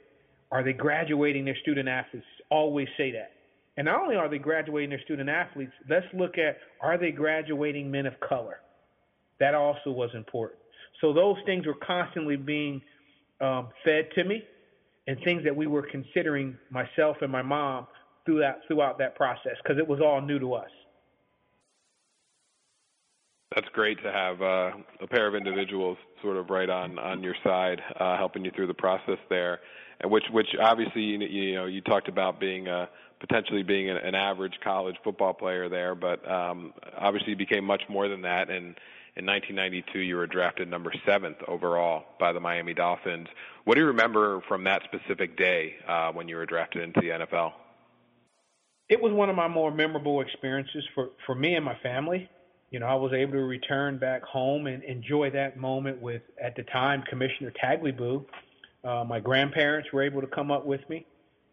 Are 0.50 0.62
they 0.62 0.72
graduating 0.72 1.44
their 1.44 1.56
student 1.56 1.88
athletes? 1.88 2.26
Always 2.50 2.88
say 2.96 3.12
that. 3.12 3.32
And 3.76 3.84
not 3.86 4.00
only 4.00 4.16
are 4.16 4.28
they 4.28 4.38
graduating 4.38 4.90
their 4.90 5.00
student 5.02 5.28
athletes, 5.28 5.72
let's 5.88 6.06
look 6.14 6.38
at 6.38 6.58
are 6.80 6.98
they 6.98 7.10
graduating 7.10 7.90
men 7.90 8.06
of 8.06 8.14
color? 8.26 8.60
That 9.38 9.54
also 9.54 9.90
was 9.90 10.10
important. 10.14 10.60
So 11.00 11.12
those 11.12 11.36
things 11.44 11.66
were 11.66 11.76
constantly 11.86 12.36
being 12.36 12.80
um, 13.40 13.68
fed 13.84 14.08
to 14.14 14.24
me, 14.24 14.42
and 15.06 15.18
things 15.24 15.44
that 15.44 15.54
we 15.54 15.66
were 15.66 15.86
considering 15.90 16.56
myself 16.70 17.18
and 17.20 17.30
my 17.30 17.42
mom 17.42 17.86
throughout 18.24 18.56
throughout 18.66 18.98
that 18.98 19.14
process 19.14 19.52
because 19.62 19.78
it 19.78 19.86
was 19.86 20.00
all 20.00 20.20
new 20.20 20.38
to 20.38 20.54
us 20.54 20.70
that's 23.56 23.68
great 23.72 24.00
to 24.02 24.12
have 24.12 24.42
uh, 24.42 24.70
a 25.00 25.06
pair 25.08 25.26
of 25.26 25.34
individuals 25.34 25.96
sort 26.22 26.36
of 26.36 26.50
right 26.50 26.68
on 26.68 26.98
on 26.98 27.22
your 27.22 27.34
side, 27.42 27.80
uh, 27.98 28.16
helping 28.16 28.44
you 28.44 28.50
through 28.54 28.66
the 28.66 28.74
process 28.74 29.18
there. 29.30 29.60
Which 30.04 30.24
which 30.30 30.48
obviously 30.60 31.02
you, 31.02 31.54
know 31.54 31.66
you 31.66 31.80
talked 31.80 32.08
about 32.08 32.38
being 32.38 32.68
uh, 32.68 32.86
potentially 33.20 33.62
being 33.62 33.88
an, 33.88 33.96
an 33.96 34.14
average 34.14 34.54
college 34.62 34.96
football 35.02 35.32
player 35.32 35.68
there, 35.68 35.94
but 35.94 36.28
um, 36.30 36.72
obviously 36.98 37.30
you 37.30 37.36
became 37.36 37.64
much 37.64 37.82
more 37.88 38.08
than 38.08 38.22
that. 38.22 38.50
And 38.50 38.76
in 39.16 39.24
1992, 39.24 40.00
you 40.00 40.16
were 40.16 40.26
drafted 40.26 40.68
number 40.68 40.92
seventh 41.06 41.38
overall 41.48 42.04
by 42.20 42.32
the 42.32 42.40
Miami 42.40 42.74
Dolphins. 42.74 43.28
What 43.64 43.74
do 43.74 43.80
you 43.80 43.86
remember 43.86 44.42
from 44.46 44.64
that 44.64 44.82
specific 44.84 45.38
day 45.38 45.74
uh, 45.88 46.12
when 46.12 46.28
you 46.28 46.36
were 46.36 46.46
drafted 46.46 46.82
into 46.82 47.00
the 47.00 47.08
NFL? 47.08 47.52
It 48.88 49.02
was 49.02 49.12
one 49.12 49.30
of 49.30 49.34
my 49.34 49.48
more 49.48 49.72
memorable 49.72 50.20
experiences 50.20 50.84
for 50.94 51.10
for 51.24 51.34
me 51.34 51.54
and 51.54 51.64
my 51.64 51.76
family. 51.82 52.28
You 52.70 52.80
know, 52.80 52.86
I 52.86 52.94
was 52.94 53.12
able 53.12 53.32
to 53.32 53.44
return 53.44 53.98
back 53.98 54.22
home 54.22 54.66
and 54.66 54.82
enjoy 54.82 55.30
that 55.30 55.56
moment 55.56 56.02
with, 56.02 56.22
at 56.42 56.56
the 56.56 56.64
time, 56.64 57.02
Commissioner 57.08 57.52
Tagliabue. 57.62 58.24
Uh, 58.86 59.02
my 59.04 59.18
grandparents 59.18 59.88
were 59.92 60.02
able 60.02 60.20
to 60.20 60.28
come 60.28 60.52
up 60.52 60.64
with 60.64 60.88
me 60.88 61.04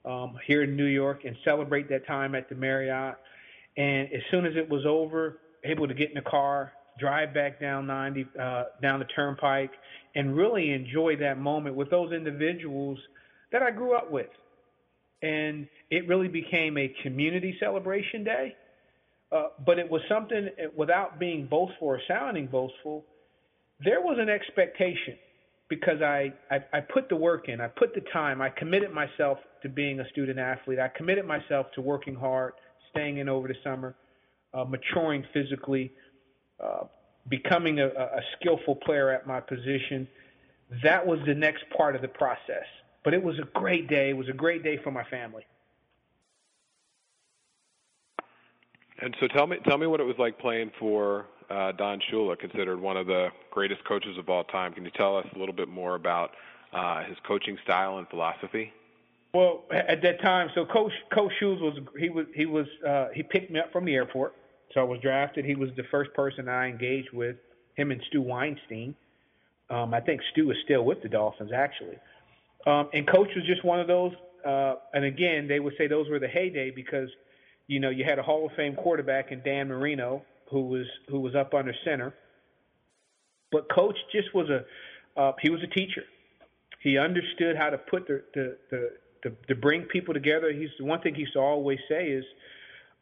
um, 0.05 0.37
here 0.45 0.63
in 0.63 0.77
New 0.77 0.85
York 0.85 1.25
and 1.25 1.35
celebrate 1.43 1.89
that 1.89 2.05
time 2.05 2.35
at 2.35 2.47
the 2.47 2.55
Marriott. 2.55 3.15
And 3.75 4.07
as 4.13 4.21
soon 4.29 4.45
as 4.45 4.53
it 4.55 4.69
was 4.69 4.85
over, 4.85 5.39
able 5.63 5.87
to 5.87 5.95
get 5.95 6.09
in 6.09 6.15
the 6.15 6.29
car, 6.29 6.73
drive 6.99 7.33
back 7.33 7.59
down 7.59 7.87
90 7.87 8.27
uh, 8.39 8.63
down 8.83 8.99
the 8.99 9.05
turnpike, 9.05 9.71
and 10.15 10.37
really 10.37 10.71
enjoy 10.71 11.15
that 11.17 11.39
moment 11.39 11.75
with 11.75 11.89
those 11.89 12.11
individuals 12.11 12.99
that 13.51 13.63
I 13.63 13.71
grew 13.71 13.95
up 13.95 14.11
with. 14.11 14.29
And 15.23 15.67
it 15.89 16.07
really 16.07 16.27
became 16.27 16.77
a 16.77 16.93
community 17.01 17.57
celebration 17.59 18.23
day. 18.23 18.55
Uh, 19.31 19.47
but 19.65 19.79
it 19.79 19.89
was 19.89 20.01
something 20.07 20.49
uh, 20.59 20.67
without 20.75 21.17
being 21.17 21.47
boastful 21.47 21.87
or 21.87 21.99
sounding 22.07 22.45
boastful. 22.45 23.03
There 23.83 24.01
was 24.01 24.19
an 24.19 24.29
expectation 24.29 25.17
because 25.69 26.01
I, 26.01 26.33
I 26.51 26.57
I 26.73 26.79
put 26.81 27.09
the 27.09 27.15
work 27.15 27.49
in, 27.49 27.61
I 27.61 27.67
put 27.67 27.93
the 27.95 28.01
time, 28.11 28.41
I 28.41 28.49
committed 28.49 28.91
myself 28.91 29.37
to 29.61 29.69
being 29.69 29.99
a 29.99 30.09
student 30.09 30.39
athlete. 30.39 30.79
I 30.79 30.89
committed 30.89 31.25
myself 31.25 31.67
to 31.75 31.81
working 31.81 32.15
hard, 32.15 32.53
staying 32.91 33.17
in 33.17 33.29
over 33.29 33.47
the 33.47 33.55
summer, 33.63 33.95
uh, 34.53 34.65
maturing 34.65 35.25
physically, 35.33 35.91
uh, 36.63 36.83
becoming 37.29 37.79
a, 37.79 37.87
a 37.87 38.21
skillful 38.39 38.75
player 38.75 39.09
at 39.09 39.25
my 39.25 39.39
position. 39.39 40.07
That 40.83 41.05
was 41.05 41.19
the 41.25 41.33
next 41.33 41.63
part 41.75 41.95
of 41.95 42.01
the 42.01 42.07
process. 42.07 42.65
But 43.03 43.13
it 43.13 43.23
was 43.23 43.37
a 43.39 43.59
great 43.59 43.89
day. 43.89 44.09
It 44.09 44.17
was 44.17 44.29
a 44.29 44.33
great 44.33 44.63
day 44.63 44.79
for 44.83 44.91
my 44.91 45.03
family. 45.05 45.45
And 48.99 49.15
so 49.19 49.27
tell 49.27 49.47
me, 49.47 49.57
tell 49.67 49.77
me 49.77 49.87
what 49.87 49.99
it 49.99 50.05
was 50.05 50.15
like 50.17 50.39
playing 50.39 50.71
for 50.79 51.25
uh, 51.49 51.71
Don 51.73 51.99
Shula, 52.11 52.37
considered 52.37 52.79
one 52.79 52.97
of 52.97 53.07
the 53.07 53.29
greatest 53.51 53.83
coaches 53.85 54.17
of 54.17 54.29
all 54.29 54.43
time. 54.43 54.73
Can 54.73 54.85
you 54.85 54.91
tell 54.91 55.17
us 55.17 55.25
a 55.35 55.39
little 55.39 55.55
bit 55.55 55.67
more 55.67 55.95
about 55.95 56.31
uh, 56.71 57.03
his 57.03 57.17
coaching 57.27 57.57
style 57.63 57.97
and 57.97 58.07
philosophy? 58.09 58.71
Well, 59.33 59.63
at 59.71 60.01
that 60.03 60.21
time, 60.21 60.49
so 60.53 60.65
Coach 60.65 60.91
Coach 61.13 61.31
Shula 61.41 61.59
was 61.59 61.79
he 61.97 62.09
was 62.09 62.25
he 62.35 62.45
was 62.45 62.67
uh, 62.87 63.07
he 63.15 63.23
picked 63.23 63.49
me 63.51 63.59
up 63.59 63.71
from 63.71 63.85
the 63.85 63.95
airport. 63.95 64.35
So 64.73 64.79
I 64.79 64.83
was 64.83 64.99
drafted. 65.01 65.45
He 65.45 65.55
was 65.55 65.69
the 65.75 65.83
first 65.91 66.13
person 66.13 66.49
I 66.49 66.67
engaged 66.67 67.11
with. 67.13 67.35
Him 67.75 67.91
and 67.91 68.01
Stu 68.07 68.21
Weinstein. 68.21 68.95
Um, 69.69 69.93
I 69.93 69.99
think 69.99 70.21
Stu 70.31 70.51
is 70.51 70.57
still 70.63 70.83
with 70.83 71.01
the 71.01 71.09
Dolphins 71.09 71.51
actually. 71.51 71.97
Um, 72.67 72.89
and 72.93 73.07
Coach 73.07 73.29
was 73.35 73.45
just 73.45 73.65
one 73.65 73.79
of 73.79 73.87
those. 73.87 74.11
Uh, 74.45 74.75
and 74.93 75.05
again, 75.05 75.47
they 75.47 75.59
would 75.59 75.73
say 75.77 75.87
those 75.87 76.09
were 76.09 76.19
the 76.19 76.27
heyday 76.27 76.69
because 76.69 77.09
you 77.67 77.79
know 77.79 77.89
you 77.89 78.03
had 78.03 78.19
a 78.19 78.23
Hall 78.23 78.45
of 78.45 78.51
Fame 78.55 78.75
quarterback 78.75 79.31
in 79.31 79.41
Dan 79.41 79.67
Marino 79.67 80.23
who 80.53 80.61
was 80.67 80.85
who 81.09 81.19
was 81.19 81.35
up 81.35 81.53
under 81.53 81.73
center. 81.83 82.13
But 83.51 83.69
Coach 83.73 83.97
just 84.11 84.33
was 84.33 84.47
a 84.49 85.19
uh, 85.19 85.33
he 85.41 85.49
was 85.49 85.61
a 85.63 85.67
teacher. 85.67 86.03
He 86.81 86.97
understood 86.97 87.57
how 87.57 87.69
to 87.71 87.77
put 87.77 88.07
the 88.07 88.23
the, 88.33 88.57
the 88.71 88.89
to, 89.23 89.31
to 89.47 89.55
bring 89.55 89.83
people 89.83 90.13
together. 90.13 90.51
He's 90.53 90.69
the 90.77 90.85
one 90.85 91.01
thing 91.01 91.15
he 91.15 91.21
used 91.21 91.33
to 91.33 91.39
always 91.39 91.79
say 91.89 92.07
is, 92.09 92.25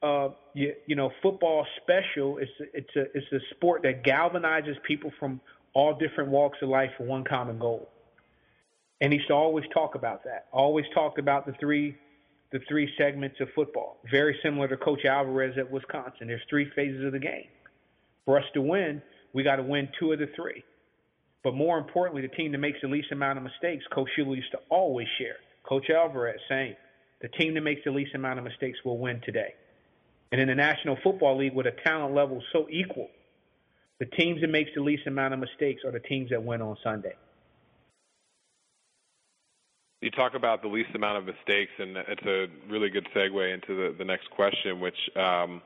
uh, 0.02 0.30
you, 0.54 0.74
you 0.88 0.96
know, 0.96 1.12
football 1.22 1.68
special. 1.82 2.38
It's 2.38 2.52
it's 2.74 2.96
a 2.96 3.02
it's 3.18 3.32
a 3.34 3.40
sport 3.56 3.84
that 3.84 4.04
galvanizes 4.04 4.82
people 4.88 5.12
from 5.20 5.42
all 5.74 5.94
different 5.98 6.30
walks 6.30 6.58
of 6.62 6.70
life 6.70 6.92
for 6.98 7.04
one 7.04 7.24
common 7.24 7.60
goal. 7.60 7.90
And 9.02 9.12
he 9.12 9.18
used 9.18 9.30
to 9.30 9.34
always 9.34 9.66
talk 9.74 9.96
about 9.96 10.24
that. 10.24 10.48
Always 10.52 10.86
talked 10.94 11.18
about 11.20 11.46
the 11.46 11.54
three 11.60 11.98
the 12.52 12.60
three 12.68 12.90
segments 12.98 13.38
of 13.40 13.48
football. 13.56 13.98
Very 14.10 14.38
similar 14.44 14.68
to 14.68 14.78
Coach 14.78 15.06
Alvarez 15.06 15.58
at 15.58 15.72
Wisconsin. 15.72 16.28
There's 16.28 16.42
three 16.50 16.70
phases 16.76 17.06
of 17.06 17.14
the 17.14 17.20
game. 17.20 17.48
For 18.26 18.38
us 18.38 18.46
to 18.54 18.62
win, 18.62 19.02
we 19.34 19.44
got 19.44 19.56
to 19.56 19.64
win 19.64 19.90
two 20.00 20.12
of 20.12 20.20
the 20.20 20.28
three. 20.36 20.64
But 21.44 21.56
more 21.56 21.78
importantly, 21.78 22.22
the 22.22 22.36
team 22.36 22.52
that 22.52 22.60
makes 22.60 22.80
the 22.82 22.88
least 22.88 23.12
amount 23.12 23.38
of 23.38 23.44
mistakes, 23.44 23.84
Coach 23.94 24.10
Shula 24.18 24.36
used 24.36 24.52
to 24.52 24.60
always 24.70 25.08
share. 25.18 25.38
Coach 25.64 25.90
Alvarez 25.90 26.40
saying, 26.50 26.76
the 27.22 27.30
team 27.30 27.54
that 27.54 27.62
makes 27.62 27.82
the 27.86 27.92
least 27.92 28.14
amount 28.16 28.40
of 28.40 28.46
mistakes 28.46 28.80
will 28.84 28.98
win 28.98 29.22
today. 29.24 29.54
And 30.32 30.42
in 30.42 30.48
the 30.48 30.56
National 30.56 30.98
Football 31.04 31.38
League, 31.38 31.54
with 31.54 31.68
a 31.68 31.76
talent 31.84 32.16
level 32.16 32.42
so 32.52 32.68
equal, 32.70 33.10
the 34.00 34.06
teams 34.06 34.42
that 34.42 34.50
makes 34.50 34.72
the 34.76 34.82
least 34.82 35.08
amount 35.08 35.34
of 35.34 35.40
mistakes 35.40 35.84
are 35.86 35.92
the 35.92 36.00
teams 36.00 36.30
that 36.32 36.44
win 36.44 36.62
on 36.62 36.76
Sunday. 36.84 37.14
You 40.02 40.10
talk 40.10 40.34
about 40.34 40.64
the 40.64 40.68
least 40.68 40.96
amount 40.96 41.20
of 41.20 41.26
mistakes, 41.26 41.72
and 41.78 41.96
it's 41.96 42.26
a 42.26 42.48
really 42.68 42.90
good 42.90 43.08
segue 43.16 43.54
into 43.54 43.76
the, 43.76 43.96
the 43.96 44.04
next 44.04 44.32
question, 44.32 44.80
which 44.80 44.98
um, 45.16 45.62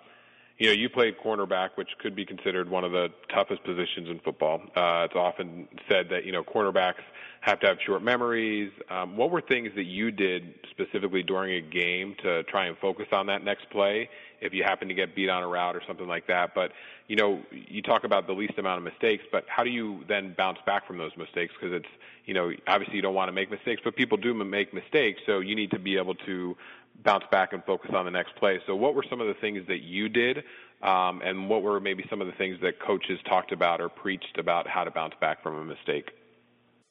you 0.58 0.68
know 0.68 0.74
you 0.74 0.90
played 0.90 1.16
cornerback, 1.24 1.70
which 1.76 1.88
could 2.00 2.18
be 2.18 2.26
considered 2.26 2.70
one 2.70 2.84
of 2.84 2.92
the 2.92 3.08
toughest 3.34 3.64
positions 3.64 4.10
in 4.10 4.20
football. 4.20 4.62
Uh, 4.76 5.06
it's 5.06 5.16
often 5.16 5.70
said 5.90 6.10
that 6.10 6.26
you 6.26 6.34
know 6.34 6.44
cornerbacks 6.44 7.04
have 7.40 7.62
to 7.62 7.68
have 7.68 7.78
short 7.86 8.04
memories. 8.04 8.74
Um, 8.90 9.16
what 9.16 9.32
were 9.32 9.40
things 9.40 9.70
that 9.78 9.86
you 9.86 10.12
did 10.12 10.54
specifically 10.70 11.24
during 11.24 11.54
a 11.54 11.62
game 11.62 12.16
to 12.22 12.44
try 12.44 12.66
and 12.66 12.78
focus 12.80 13.08
on 13.14 13.28
that 13.28 13.42
next 13.42 13.70
play 13.70 14.10
if 14.42 14.54
you 14.54 14.64
happen 14.64 14.88
to 14.88 14.94
get 14.94 15.16
beat 15.16 15.30
on 15.30 15.44
a 15.44 15.48
route 15.48 15.76
or 15.76 15.82
something 15.88 16.08
like 16.08 16.28
that? 16.28 16.54
But 16.56 16.72
you 17.08 17.16
know, 17.16 17.42
you 17.52 17.82
talk 17.82 18.04
about 18.04 18.28
the 18.28 18.34
least 18.34 18.58
amount 18.58 18.80
of 18.80 18.84
mistakes, 18.84 19.24
but 19.32 19.46
how 19.48 19.64
do 19.64 19.70
you 19.70 20.04
then 20.08 20.34
bounce 20.38 20.60
back 20.66 20.88
from 20.88 20.98
those 20.98 21.12
mistakes? 21.18 21.54
Because 21.60 21.76
it's 21.76 21.90
you 22.26 22.34
know, 22.34 22.52
obviously 22.68 22.96
you 22.96 23.02
don't 23.02 23.14
want 23.14 23.28
to 23.28 23.34
make 23.34 23.52
mistakes, 23.52 23.82
but 23.84 23.96
people 23.96 24.18
do 24.18 24.34
make 24.34 24.74
mistakes, 24.74 25.22
so 25.26 25.40
you 25.40 25.56
need 25.56 25.72
to 25.72 25.80
be 25.80 25.98
able 25.98 26.16
to 26.16 26.56
bounce 27.04 27.24
back 27.32 27.54
and 27.54 27.64
focus 27.66 27.92
on 27.94 28.06
the 28.06 28.12
next 28.12 28.36
play. 28.36 28.60
So, 28.66 28.76
what 28.76 28.96
were 28.96 29.06
some 29.10 29.22
of 29.22 29.28
the 29.28 29.34
things 29.36 29.68
that 29.68 29.82
you 29.82 30.10
did, 30.10 30.40
um, 30.82 31.22
and 31.24 31.50
what 31.50 31.62
were 31.62 31.80
maybe 31.80 32.06
some 32.10 32.22
of 32.22 32.28
the 32.28 32.34
things 32.34 32.58
that 32.62 32.80
coaches 32.80 33.20
talked 33.28 33.52
about 33.52 33.82
or 33.82 33.90
preached 33.90 34.38
about 34.38 34.68
how 34.68 34.84
to 34.84 34.92
bounce 34.92 35.14
back 35.20 35.44
from 35.44 35.56
a 35.58 35.64
mistake? 35.64 36.12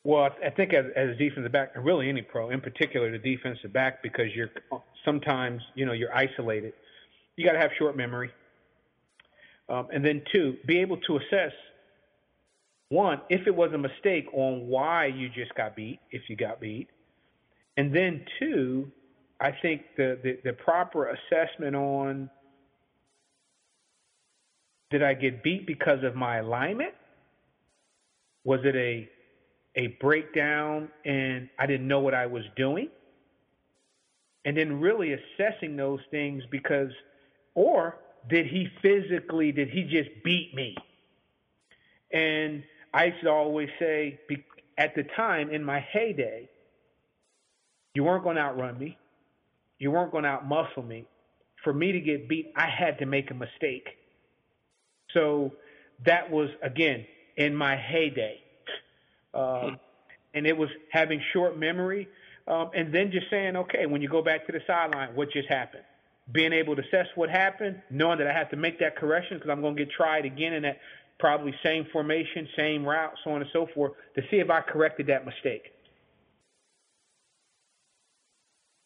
Well, 0.04 0.28
I 0.44 0.50
think 0.50 0.74
as, 0.74 0.84
as 0.94 1.16
defensive 1.16 1.50
back, 1.50 1.72
really 1.76 2.10
any 2.10 2.20
pro, 2.20 2.50
in 2.50 2.60
particular 2.60 3.10
the 3.10 3.18
defensive 3.18 3.72
back, 3.72 4.02
because 4.02 4.26
you're 4.34 4.50
sometimes 5.04 5.62
you 5.74 5.86
know 5.86 5.92
you're 5.92 6.14
isolated. 6.14 6.74
You 7.36 7.44
got 7.44 7.52
to 7.52 7.58
have 7.58 7.70
short 7.78 7.96
memory, 7.96 8.30
um, 9.68 9.88
and 9.92 10.04
then 10.04 10.22
two, 10.32 10.56
be 10.66 10.78
able 10.78 10.98
to 10.98 11.16
assess 11.16 11.52
one 12.90 13.20
if 13.28 13.46
it 13.46 13.54
was 13.54 13.72
a 13.72 13.78
mistake 13.78 14.26
on 14.32 14.66
why 14.68 15.06
you 15.06 15.28
just 15.28 15.54
got 15.54 15.74
beat, 15.74 15.98
if 16.10 16.28
you 16.28 16.36
got 16.36 16.60
beat, 16.60 16.88
and 17.76 17.94
then 17.94 18.24
two, 18.38 18.90
I 19.40 19.52
think 19.62 19.82
the 19.96 20.18
the, 20.22 20.38
the 20.44 20.52
proper 20.52 21.08
assessment 21.08 21.74
on 21.74 22.30
did 24.90 25.02
I 25.02 25.14
get 25.14 25.42
beat 25.42 25.66
because 25.66 26.04
of 26.04 26.14
my 26.14 26.38
alignment? 26.38 26.94
Was 28.44 28.60
it 28.64 28.76
a 28.76 29.08
a 29.76 29.88
breakdown 30.00 30.88
and 31.04 31.48
I 31.58 31.66
didn't 31.66 31.88
know 31.88 32.00
what 32.00 32.14
I 32.14 32.26
was 32.26 32.44
doing. 32.56 32.88
And 34.44 34.56
then 34.56 34.80
really 34.80 35.14
assessing 35.14 35.76
those 35.76 36.00
things 36.10 36.42
because, 36.50 36.90
or 37.54 37.96
did 38.28 38.46
he 38.46 38.68
physically, 38.82 39.52
did 39.52 39.68
he 39.68 39.82
just 39.84 40.10
beat 40.24 40.54
me? 40.54 40.76
And 42.12 42.62
I 42.92 43.06
used 43.06 43.22
to 43.22 43.30
always 43.30 43.68
say, 43.78 44.20
at 44.78 44.94
the 44.94 45.04
time 45.16 45.50
in 45.50 45.64
my 45.64 45.80
heyday, 45.80 46.48
you 47.94 48.04
weren't 48.04 48.24
going 48.24 48.36
to 48.36 48.42
outrun 48.42 48.78
me. 48.78 48.96
You 49.78 49.90
weren't 49.90 50.12
going 50.12 50.24
to 50.24 50.30
outmuscle 50.30 50.86
me. 50.86 51.06
For 51.62 51.72
me 51.72 51.92
to 51.92 52.00
get 52.00 52.28
beat, 52.28 52.52
I 52.56 52.68
had 52.68 52.98
to 52.98 53.06
make 53.06 53.30
a 53.30 53.34
mistake. 53.34 53.88
So 55.12 55.52
that 56.04 56.30
was, 56.30 56.50
again, 56.62 57.06
in 57.36 57.54
my 57.54 57.76
heyday. 57.76 58.40
Um, 59.32 59.78
and 60.34 60.46
it 60.46 60.56
was 60.56 60.68
having 60.90 61.20
short 61.32 61.58
memory, 61.58 62.08
um, 62.46 62.70
and 62.74 62.92
then 62.92 63.10
just 63.10 63.30
saying, 63.30 63.56
okay, 63.56 63.86
when 63.86 64.02
you 64.02 64.08
go 64.08 64.22
back 64.22 64.46
to 64.46 64.52
the 64.52 64.60
sideline, 64.66 65.14
what 65.14 65.30
just 65.30 65.48
happened? 65.48 65.84
Being 66.32 66.52
able 66.52 66.74
to 66.76 66.82
assess 66.82 67.06
what 67.14 67.28
happened, 67.28 67.82
knowing 67.90 68.18
that 68.18 68.26
I 68.26 68.32
have 68.32 68.50
to 68.50 68.56
make 68.56 68.78
that 68.80 68.96
correction 68.96 69.36
because 69.36 69.50
I'm 69.50 69.60
going 69.60 69.76
to 69.76 69.84
get 69.84 69.92
tried 69.92 70.24
again 70.24 70.54
in 70.54 70.62
that 70.62 70.78
probably 71.18 71.54
same 71.62 71.86
formation, 71.92 72.48
same 72.56 72.84
route, 72.84 73.12
so 73.22 73.32
on 73.32 73.42
and 73.42 73.50
so 73.52 73.68
forth, 73.74 73.92
to 74.16 74.22
see 74.30 74.36
if 74.38 74.50
I 74.50 74.60
corrected 74.60 75.06
that 75.08 75.26
mistake. 75.26 75.72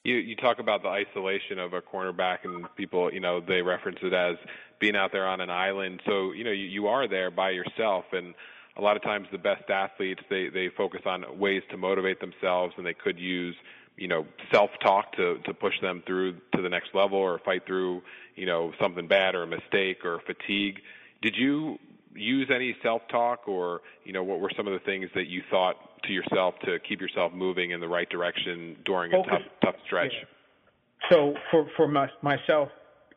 You 0.04 0.16
you 0.16 0.37
talk 0.37 0.59
about 0.59 0.83
the 0.83 0.88
isolation 0.88 1.59
of 1.59 1.75
a 1.75 1.80
cornerback, 1.80 2.38
and 2.45 2.66
people, 2.76 3.12
you 3.12 3.21
know, 3.21 3.40
they 3.40 3.62
reference 3.62 3.99
it 4.02 4.12
as 4.12 4.37
being 4.80 4.97
out 4.97 5.12
there 5.12 5.26
on 5.26 5.40
an 5.40 5.50
island. 5.50 6.00
So 6.07 6.33
you 6.33 6.45
know, 6.45 6.50
you, 6.50 6.66
you 6.66 6.87
are 6.87 7.07
there 7.09 7.30
by 7.30 7.50
yourself, 7.50 8.04
and 8.12 8.35
a 8.78 8.80
lot 8.80 8.97
of 8.97 9.02
times 9.02 9.26
the 9.33 9.38
best 9.38 9.68
athletes 9.68 10.23
they 10.30 10.49
they 10.49 10.71
focus 10.76 11.02
on 11.04 11.25
ways 11.38 11.62
to 11.71 11.76
motivate 11.76 12.21
themselves 12.21 12.73
and 12.76 12.87
they 12.87 12.95
could 12.95 13.18
use 13.18 13.57
you 13.99 14.09
know 14.09 14.25
self-talk 14.52 15.12
to 15.17 15.38
to 15.45 15.52
push 15.52 15.75
them 15.83 16.02
through 16.07 16.35
to 16.55 16.62
the 16.62 16.69
next 16.69 16.95
level 16.95 17.19
or 17.19 17.38
fight 17.45 17.67
through 17.67 18.02
you 18.37 18.47
know 18.47 18.73
something 18.81 19.07
bad 19.07 19.35
or 19.35 19.43
a 19.43 19.47
mistake 19.47 20.05
or 20.05 20.21
fatigue. 20.26 20.81
Did 21.21 21.35
you 21.37 21.78
use 22.14 22.50
any 22.55 22.76
self-talk 22.83 23.47
or 23.47 23.83
you 24.05 24.12
know 24.12 24.23
what 24.23 24.40
were 24.40 24.50
some 24.57 24.67
of 24.67 24.73
the 24.73 24.81
things 24.81 25.09
that 25.14 25.26
you 25.26 25.43
thought 25.50 25.76
to 26.05 26.12
yourself 26.12 26.55
to 26.64 26.78
keep 26.88 27.00
yourself 27.00 27.33
moving 27.33 27.73
in 27.73 27.81
the 27.81 27.88
right 27.88 28.09
direction 28.09 28.76
during 28.85 29.11
Focus. 29.11 29.33
a 29.33 29.37
tough 29.37 29.43
tough 29.64 29.75
stretch? 29.87 30.12
Yeah. 30.12 31.11
So 31.11 31.35
for 31.50 31.67
for 31.76 31.88
my, 31.88 32.09
myself 32.23 32.69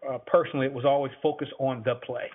uh, 0.07 0.17
personally, 0.25 0.65
it 0.65 0.73
was 0.73 0.85
always 0.85 1.11
focused 1.21 1.53
on 1.59 1.83
the 1.83 1.95
play. 1.95 2.29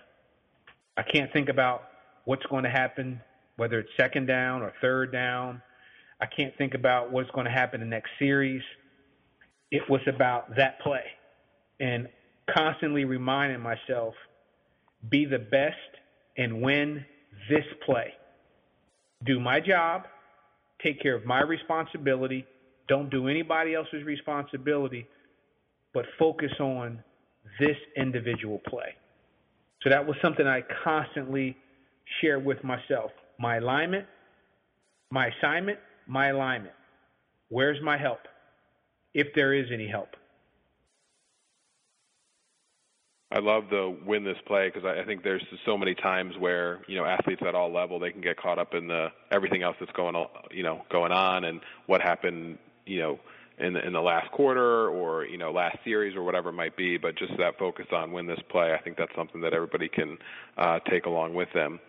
I 0.97 1.03
can't 1.03 1.33
think 1.33 1.49
about 1.49 1.83
what's 2.25 2.45
going 2.47 2.65
to 2.65 2.71
happen, 2.71 3.21
whether 3.57 3.79
it's 3.79 3.91
second 3.99 4.27
down 4.27 4.63
or 4.63 4.73
third 4.81 5.13
down. 5.13 5.63
I 6.21 6.27
can't 6.27 6.57
think 6.57 6.75
about 6.75 7.13
what's 7.13 7.31
going 7.31 7.47
to 7.47 7.53
happen 7.53 7.83
in 7.83 7.89
the 7.89 7.95
next 7.95 8.11
series. 8.19 8.63
It 9.71 9.83
was 9.89 10.01
about 10.07 10.57
that 10.57 10.81
play 10.81 11.05
and 11.81 12.09
constantly 12.57 13.05
reminding 13.05 13.61
myself 13.61 14.15
be 15.11 15.27
the 15.27 15.39
best 15.39 15.77
and 16.37 16.63
win 16.63 17.05
this 17.51 17.65
play. 17.85 18.13
Do 19.25 19.41
my 19.41 19.61
job, 19.61 20.05
take 20.83 21.01
care 21.03 21.15
of 21.15 21.25
my 21.25 21.43
responsibility, 21.43 22.47
don't 22.89 23.11
do 23.11 23.29
anybody 23.29 23.75
else's 23.75 24.05
responsibility, 24.05 25.07
but 25.93 26.05
focus 26.19 26.53
on 26.61 27.03
this 27.59 27.77
individual 27.97 28.61
play. 28.69 28.95
So 29.83 29.91
that 29.91 30.07
was 30.07 30.17
something 30.23 30.47
I 30.47 30.63
constantly 30.85 31.57
shared 32.21 32.45
with 32.45 32.63
myself. 32.65 33.11
My 33.39 33.57
alignment, 33.57 34.07
my 35.11 35.29
assignment, 35.29 35.79
my 36.07 36.29
alignment. 36.29 36.75
Where's 37.49 37.83
my 37.83 37.97
help? 37.99 38.21
If 39.15 39.29
there 39.35 39.55
is 39.55 39.67
any 39.73 39.89
help. 39.89 40.11
I 43.33 43.41
love 43.41 43.65
the 43.71 43.97
win 44.07 44.25
this 44.25 44.37
play 44.47 44.71
because 44.73 44.89
I, 44.89 45.05
think 45.05 45.25
there's 45.25 45.45
so 45.65 45.77
many 45.77 45.95
times 45.97 46.35
where 46.39 46.81
you 46.87 46.97
know 46.97 47.05
athletes 47.05 47.43
at 47.47 47.57
all 47.57 47.73
level 47.73 47.99
they 47.99 48.13
can 48.13 48.21
get 48.21 48.37
caught 48.37 48.59
up 48.59 48.73
in 48.73 48.87
the 48.87 49.09
everything 49.33 49.63
else 49.63 49.77
that's 49.81 49.93
going 49.93 50.15
on 50.15 50.29
you 50.53 50.63
know 50.63 50.83
going 50.91 51.11
on 51.11 51.45
and 51.45 51.61
what 51.87 52.01
happened 52.01 52.57
you 52.87 53.01
know 53.01 53.19
in 53.59 53.73
the, 53.73 53.87
in 53.87 53.93
the 53.93 54.01
last 54.01 54.31
quarter 54.33 54.89
or 54.91 55.25
you 55.25 55.39
know 55.39 55.51
last 55.51 55.79
series 55.85 56.17
or 56.17 56.23
whatever 56.23 56.51
it 56.51 56.55
might 56.55 56.77
be. 56.77 56.99
But 56.99 57.17
just 57.17 57.33
that 57.39 57.59
focus 57.59 57.87
on 57.93 58.13
win 58.13 58.27
this 58.27 58.41
play, 58.51 58.73
I 58.73 58.81
think 58.83 58.97
that's 58.97 59.15
something 59.17 59.41
that 59.41 59.53
everybody 59.53 59.89
can 59.89 60.19
uh, 60.57 60.79
take 60.91 61.07
along 61.07 61.35
with 61.35 61.49
them. 61.55 61.81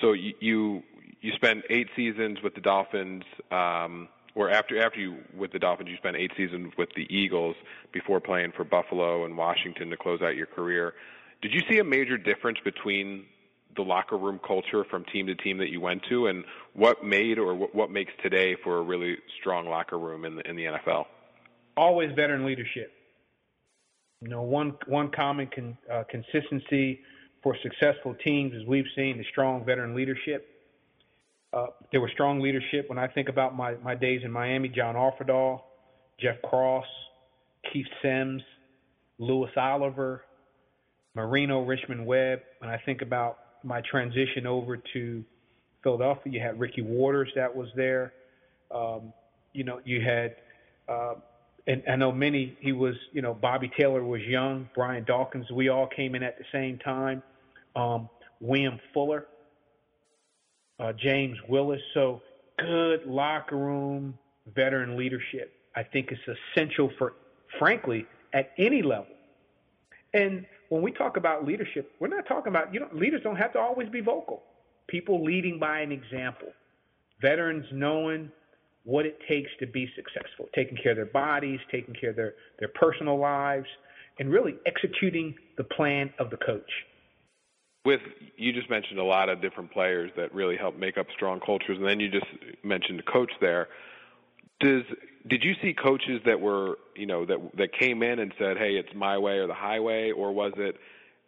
So 0.00 0.12
you 0.12 0.32
you, 0.40 0.82
you 1.20 1.32
spent 1.32 1.64
eight 1.70 1.88
seasons 1.96 2.38
with 2.42 2.54
the 2.54 2.60
Dolphins. 2.60 3.24
Um, 3.50 4.08
or 4.34 4.50
after 4.50 4.80
after 4.80 5.00
you 5.00 5.16
with 5.36 5.52
the 5.52 5.58
Dolphins, 5.58 5.88
you 5.88 5.96
spent 5.96 6.16
eight 6.16 6.30
seasons 6.36 6.72
with 6.76 6.90
the 6.94 7.06
Eagles 7.14 7.56
before 7.92 8.20
playing 8.20 8.52
for 8.54 8.64
Buffalo 8.64 9.24
and 9.24 9.36
Washington 9.36 9.90
to 9.90 9.96
close 9.96 10.20
out 10.22 10.36
your 10.36 10.46
career. 10.46 10.94
Did 11.42 11.52
you 11.52 11.62
see 11.68 11.78
a 11.78 11.84
major 11.84 12.18
difference 12.18 12.58
between 12.62 13.24
the 13.76 13.82
locker 13.82 14.16
room 14.16 14.40
culture 14.46 14.84
from 14.84 15.04
team 15.12 15.26
to 15.26 15.34
team 15.34 15.58
that 15.58 15.70
you 15.70 15.80
went 15.80 16.02
to, 16.08 16.26
and 16.26 16.44
what 16.74 17.04
made 17.04 17.38
or 17.38 17.54
what 17.54 17.74
what 17.74 17.90
makes 17.90 18.12
today 18.22 18.56
for 18.62 18.78
a 18.78 18.82
really 18.82 19.16
strong 19.40 19.66
locker 19.66 19.98
room 19.98 20.24
in 20.24 20.36
the 20.36 20.48
in 20.48 20.56
the 20.56 20.64
NFL? 20.64 21.06
Always 21.76 22.10
veteran 22.14 22.44
leadership. 22.44 22.92
You 24.20 24.28
know, 24.28 24.42
one 24.42 24.74
one 24.86 25.10
common 25.10 25.48
con, 25.54 25.78
uh, 25.92 26.04
consistency 26.10 27.00
for 27.42 27.56
successful 27.62 28.14
teams, 28.24 28.52
as 28.54 28.66
we've 28.66 28.86
seen, 28.96 29.18
is 29.20 29.26
strong 29.30 29.64
veteran 29.64 29.94
leadership. 29.94 30.55
Uh, 31.52 31.66
there 31.92 32.00
was 32.00 32.10
strong 32.12 32.40
leadership 32.40 32.88
when 32.88 32.98
I 32.98 33.06
think 33.08 33.28
about 33.28 33.56
my 33.56 33.74
my 33.76 33.94
days 33.94 34.22
in 34.24 34.30
Miami. 34.30 34.68
John 34.68 34.94
Offerdahl, 34.94 35.60
Jeff 36.20 36.36
Cross, 36.42 36.86
Keith 37.72 37.86
Sims, 38.02 38.42
Louis 39.18 39.50
Oliver, 39.56 40.24
Marino 41.14 41.64
Richmond 41.64 42.04
Webb. 42.04 42.40
When 42.58 42.70
I 42.70 42.78
think 42.84 43.02
about 43.02 43.38
my 43.64 43.80
transition 43.90 44.46
over 44.46 44.76
to 44.92 45.24
Philadelphia, 45.82 46.32
you 46.32 46.40
had 46.40 46.58
Ricky 46.58 46.82
Watters 46.82 47.30
that 47.36 47.54
was 47.54 47.68
there. 47.76 48.12
Um, 48.74 49.12
you 49.52 49.64
know, 49.64 49.80
you 49.84 50.00
had, 50.02 50.36
uh, 50.88 51.14
and 51.66 51.82
I 51.90 51.96
know 51.96 52.12
many. 52.12 52.56
He 52.60 52.72
was, 52.72 52.94
you 53.12 53.22
know, 53.22 53.34
Bobby 53.34 53.70
Taylor 53.78 54.04
was 54.04 54.20
young. 54.22 54.68
Brian 54.74 55.04
Dawkins. 55.04 55.50
We 55.50 55.68
all 55.68 55.86
came 55.86 56.14
in 56.14 56.22
at 56.22 56.38
the 56.38 56.44
same 56.52 56.78
time. 56.78 57.22
Um, 57.74 58.08
William 58.40 58.78
Fuller, 58.92 59.26
uh, 60.80 60.92
James 60.92 61.36
Willis. 61.48 61.80
So 61.94 62.22
good 62.58 63.06
locker 63.06 63.56
room 63.56 64.18
veteran 64.54 64.96
leadership. 64.96 65.52
I 65.74 65.82
think 65.82 66.10
is 66.10 66.18
essential 66.56 66.90
for, 66.98 67.14
frankly, 67.58 68.06
at 68.32 68.52
any 68.58 68.82
level. 68.82 69.12
And 70.14 70.46
when 70.70 70.82
we 70.82 70.90
talk 70.90 71.18
about 71.18 71.44
leadership, 71.44 71.92
we're 72.00 72.08
not 72.08 72.26
talking 72.26 72.48
about, 72.48 72.72
you 72.72 72.80
know, 72.80 72.88
leaders 72.92 73.20
don't 73.22 73.36
have 73.36 73.52
to 73.52 73.58
always 73.58 73.88
be 73.90 74.00
vocal. 74.00 74.42
People 74.88 75.22
leading 75.22 75.58
by 75.58 75.80
an 75.80 75.92
example. 75.92 76.48
Veterans 77.20 77.66
knowing 77.72 78.30
what 78.84 79.04
it 79.04 79.18
takes 79.28 79.50
to 79.60 79.66
be 79.66 79.90
successful, 79.96 80.46
taking 80.54 80.78
care 80.82 80.92
of 80.92 80.96
their 80.96 81.06
bodies, 81.06 81.60
taking 81.70 81.94
care 81.94 82.10
of 82.10 82.16
their, 82.16 82.34
their 82.58 82.68
personal 82.68 83.18
lives, 83.18 83.66
and 84.18 84.30
really 84.30 84.54
executing 84.64 85.34
the 85.58 85.64
plan 85.64 86.10
of 86.18 86.30
the 86.30 86.36
coach. 86.38 86.70
With 87.86 88.00
you 88.36 88.52
just 88.52 88.68
mentioned 88.68 88.98
a 88.98 89.04
lot 89.04 89.28
of 89.28 89.40
different 89.40 89.70
players 89.70 90.10
that 90.16 90.34
really 90.34 90.56
help 90.56 90.76
make 90.76 90.98
up 90.98 91.06
strong 91.14 91.38
cultures, 91.38 91.78
and 91.78 91.86
then 91.86 92.00
you 92.00 92.10
just 92.10 92.26
mentioned 92.64 92.98
a 92.98 93.04
coach 93.04 93.30
there. 93.40 93.68
Does 94.58 94.82
did 95.28 95.44
you 95.44 95.54
see 95.62 95.72
coaches 95.72 96.20
that 96.26 96.40
were 96.40 96.78
you 96.96 97.06
know 97.06 97.24
that 97.24 97.38
that 97.56 97.72
came 97.72 98.02
in 98.02 98.18
and 98.18 98.34
said, 98.40 98.56
"Hey, 98.58 98.72
it's 98.72 98.92
my 98.92 99.16
way 99.18 99.38
or 99.38 99.46
the 99.46 99.54
highway," 99.54 100.10
or 100.10 100.32
was 100.32 100.52
it 100.56 100.76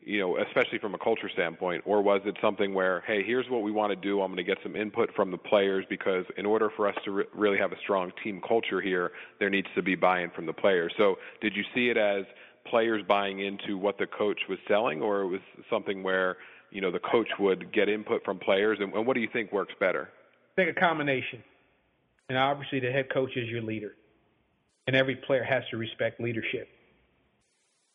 you 0.00 0.18
know, 0.18 0.38
especially 0.38 0.78
from 0.78 0.94
a 0.94 0.98
culture 0.98 1.28
standpoint, 1.28 1.82
or 1.84 2.02
was 2.02 2.22
it 2.24 2.36
something 2.40 2.72
where, 2.72 3.02
hey, 3.06 3.22
here's 3.22 3.48
what 3.50 3.62
we 3.62 3.70
want 3.70 3.90
to 3.90 3.96
do. 3.96 4.22
I'm 4.22 4.28
going 4.28 4.38
to 4.38 4.42
get 4.42 4.56
some 4.62 4.74
input 4.74 5.10
from 5.14 5.30
the 5.30 5.36
players 5.36 5.84
because 5.90 6.24
in 6.36 6.46
order 6.46 6.70
for 6.74 6.88
us 6.88 6.94
to 7.04 7.10
re- 7.10 7.24
really 7.34 7.58
have 7.58 7.72
a 7.72 7.78
strong 7.82 8.12
team 8.24 8.40
culture 8.40 8.80
here, 8.80 9.12
there 9.38 9.50
needs 9.50 9.66
to 9.74 9.82
be 9.82 9.96
buy-in 9.96 10.30
from 10.30 10.46
the 10.46 10.52
players. 10.52 10.92
So, 10.96 11.16
did 11.42 11.54
you 11.54 11.64
see 11.74 11.90
it 11.90 11.98
as 11.98 12.24
players 12.70 13.02
buying 13.06 13.40
into 13.40 13.76
what 13.76 13.98
the 13.98 14.06
coach 14.06 14.40
was 14.48 14.58
selling, 14.68 15.00
or 15.00 15.22
it 15.22 15.28
was 15.28 15.40
something 15.70 16.02
where 16.02 16.36
you 16.70 16.80
know 16.80 16.90
the 16.90 17.00
coach 17.00 17.28
would 17.38 17.72
get 17.72 17.88
input 17.88 18.24
from 18.24 18.38
players? 18.38 18.78
And, 18.80 18.92
and 18.92 19.06
what 19.06 19.14
do 19.14 19.20
you 19.20 19.28
think 19.32 19.52
works 19.52 19.74
better? 19.80 20.08
I 20.56 20.64
think 20.64 20.76
a 20.76 20.80
combination. 20.80 21.42
And 22.28 22.36
obviously, 22.36 22.80
the 22.80 22.90
head 22.90 23.06
coach 23.12 23.30
is 23.36 23.48
your 23.48 23.62
leader. 23.62 23.92
And 24.86 24.96
every 24.96 25.16
player 25.16 25.44
has 25.44 25.62
to 25.70 25.76
respect 25.76 26.20
leadership. 26.20 26.68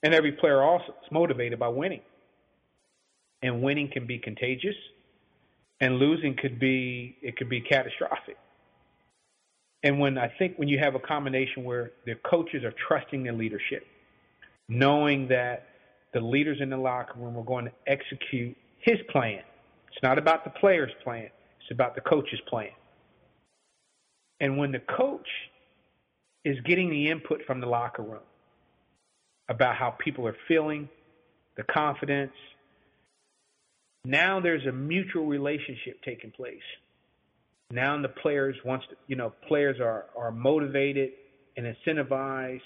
And 0.04 0.14
every 0.14 0.34
player 0.34 0.62
also 0.62 0.94
is 1.04 1.12
motivated 1.12 1.60
by 1.60 1.70
winning. 1.70 2.02
And 3.42 3.62
winning 3.62 3.90
can 3.92 4.06
be 4.06 4.20
contagious, 4.20 4.76
and 5.82 5.98
losing 5.98 6.36
could 6.36 6.60
be 6.60 7.18
it 7.22 7.36
could 7.36 7.50
be 7.50 7.62
catastrophic. 7.62 8.38
And 9.84 10.00
when 10.00 10.18
I 10.18 10.32
think 10.40 10.58
when 10.58 10.70
you 10.70 10.80
have 10.80 10.96
a 10.96 11.00
combination 11.00 11.64
where 11.66 11.92
the 12.06 12.16
coaches 12.30 12.64
are 12.64 12.74
trusting 12.88 13.24
their 13.24 13.34
leadership, 13.34 13.86
knowing 14.70 15.28
that 15.28 15.68
the 16.14 16.20
leaders 16.20 16.58
in 16.62 16.70
the 16.70 16.78
locker 16.78 17.20
room 17.20 17.38
are 17.38 17.44
going 17.44 17.66
to 17.66 17.72
execute 17.88 18.56
his 18.80 18.98
plan. 19.10 19.42
It's 19.92 20.02
not 20.04 20.18
about 20.18 20.44
the 20.44 20.50
player's 20.52 20.92
plan, 21.04 21.30
it's 21.62 21.72
about 21.72 21.96
the 21.96 22.02
coach's 22.02 22.42
plan. 22.48 22.70
And 24.40 24.58
when 24.58 24.72
the 24.72 24.80
coach 24.80 25.28
is 26.44 26.58
getting 26.66 26.90
the 26.90 27.10
input 27.10 27.42
from 27.48 27.62
the 27.62 27.68
locker 27.68 28.04
room 28.04 28.24
about 29.50 29.76
how 29.76 29.92
people 29.92 30.28
are 30.28 30.36
feeling, 30.48 30.90
the 31.56 31.64
confidence, 31.64 32.34
now 34.06 34.40
there's 34.40 34.66
a 34.66 34.72
mutual 34.72 35.26
relationship 35.26 36.02
taking 36.04 36.32
place. 36.32 36.58
Now 37.72 38.00
the 38.02 38.10
players 38.10 38.56
wants 38.66 38.86
to, 38.90 38.96
you 39.08 39.16
know, 39.16 39.34
players 39.48 39.80
are, 39.80 40.06
are 40.18 40.32
motivated 40.32 41.12
and 41.56 41.66
incentivized 41.66 42.62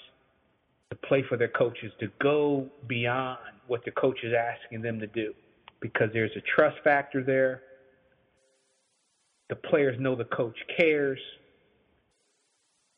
to 0.90 0.96
play 0.96 1.22
for 1.28 1.36
their 1.36 1.48
coaches, 1.48 1.92
to 2.00 2.08
go 2.20 2.66
beyond 2.86 3.38
what 3.66 3.84
the 3.84 3.90
coach 3.90 4.18
is 4.22 4.32
asking 4.32 4.82
them 4.82 4.98
to 5.00 5.06
do 5.06 5.34
because 5.80 6.08
there's 6.12 6.32
a 6.36 6.42
trust 6.56 6.76
factor 6.82 7.22
there. 7.22 7.62
The 9.48 9.56
players 9.56 9.98
know 10.00 10.14
the 10.14 10.24
coach 10.24 10.56
cares 10.76 11.18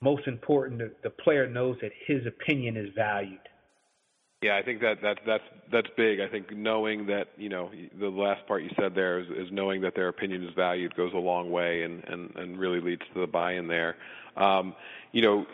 most 0.03 0.27
important, 0.27 0.79
the, 0.79 0.93
the 1.03 1.11
player 1.11 1.49
knows 1.49 1.77
that 1.83 1.93
his 2.07 2.27
opinion 2.27 2.77
is 2.77 2.89
valued. 2.95 3.39
Yeah, 4.43 4.57
I 4.57 4.63
think 4.63 4.81
that 4.81 5.03
that's 5.03 5.21
that's 5.27 5.45
that's 5.71 5.89
big. 5.99 6.19
I 6.21 6.27
think 6.27 6.57
knowing 6.57 7.07
that 7.09 7.29
you 7.37 7.51
know 7.51 7.71
the 7.99 8.09
last 8.09 8.47
part 8.47 8.63
you 8.63 8.71
said 8.81 8.95
there 8.95 9.21
is, 9.21 9.27
is 9.29 9.53
knowing 9.53 9.83
that 9.83 9.95
their 9.95 10.09
opinion 10.09 10.43
is 10.43 10.55
valued 10.57 10.97
goes 10.97 11.13
a 11.13 11.19
long 11.19 11.51
way 11.51 11.83
and 11.83 12.03
and 12.05 12.35
and 12.37 12.59
really 12.59 12.81
leads 12.81 13.03
to 13.13 13.21
the 13.21 13.27
buy-in 13.27 13.69
there. 13.69 13.97
Um, 14.39 14.75
you 15.13 15.21
know, 15.21 15.45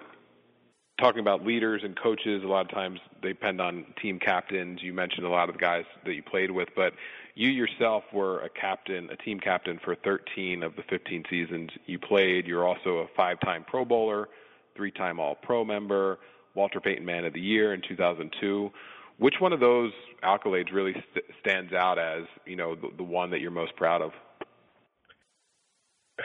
talking 0.98 1.20
about 1.20 1.44
leaders 1.44 1.82
and 1.84 1.98
coaches, 1.98 2.42
a 2.42 2.46
lot 2.46 2.64
of 2.64 2.70
times 2.70 3.00
they 3.22 3.28
depend 3.28 3.60
on 3.60 3.84
team 4.00 4.18
captains. 4.18 4.82
You 4.82 4.92
mentioned 4.92 5.26
a 5.26 5.28
lot 5.28 5.48
of 5.48 5.54
the 5.54 5.60
guys 5.60 5.84
that 6.04 6.14
you 6.14 6.22
played 6.22 6.50
with, 6.50 6.68
but 6.74 6.94
you 7.34 7.50
yourself 7.50 8.04
were 8.12 8.40
a 8.40 8.48
captain, 8.48 9.10
a 9.10 9.16
team 9.16 9.38
captain 9.38 9.78
for 9.84 9.94
13 9.94 10.62
of 10.62 10.74
the 10.76 10.82
15 10.88 11.24
seasons 11.28 11.70
you 11.86 11.98
played. 11.98 12.46
You're 12.46 12.66
also 12.66 12.98
a 12.98 13.06
five-time 13.14 13.64
Pro 13.68 13.84
Bowler, 13.84 14.28
three-time 14.74 15.20
All-Pro 15.20 15.64
member, 15.64 16.18
Walter 16.54 16.80
Payton 16.80 17.04
Man 17.04 17.26
of 17.26 17.34
the 17.34 17.40
Year 17.40 17.74
in 17.74 17.82
2002. 17.86 18.70
Which 19.18 19.34
one 19.38 19.52
of 19.52 19.60
those 19.60 19.92
accolades 20.22 20.72
really 20.72 20.92
st- 20.92 21.24
stands 21.40 21.72
out 21.72 21.98
as 21.98 22.24
you 22.44 22.56
know 22.56 22.74
the, 22.74 22.88
the 22.96 23.02
one 23.02 23.30
that 23.30 23.40
you're 23.40 23.50
most 23.50 23.74
proud 23.76 24.02
of? 24.02 24.12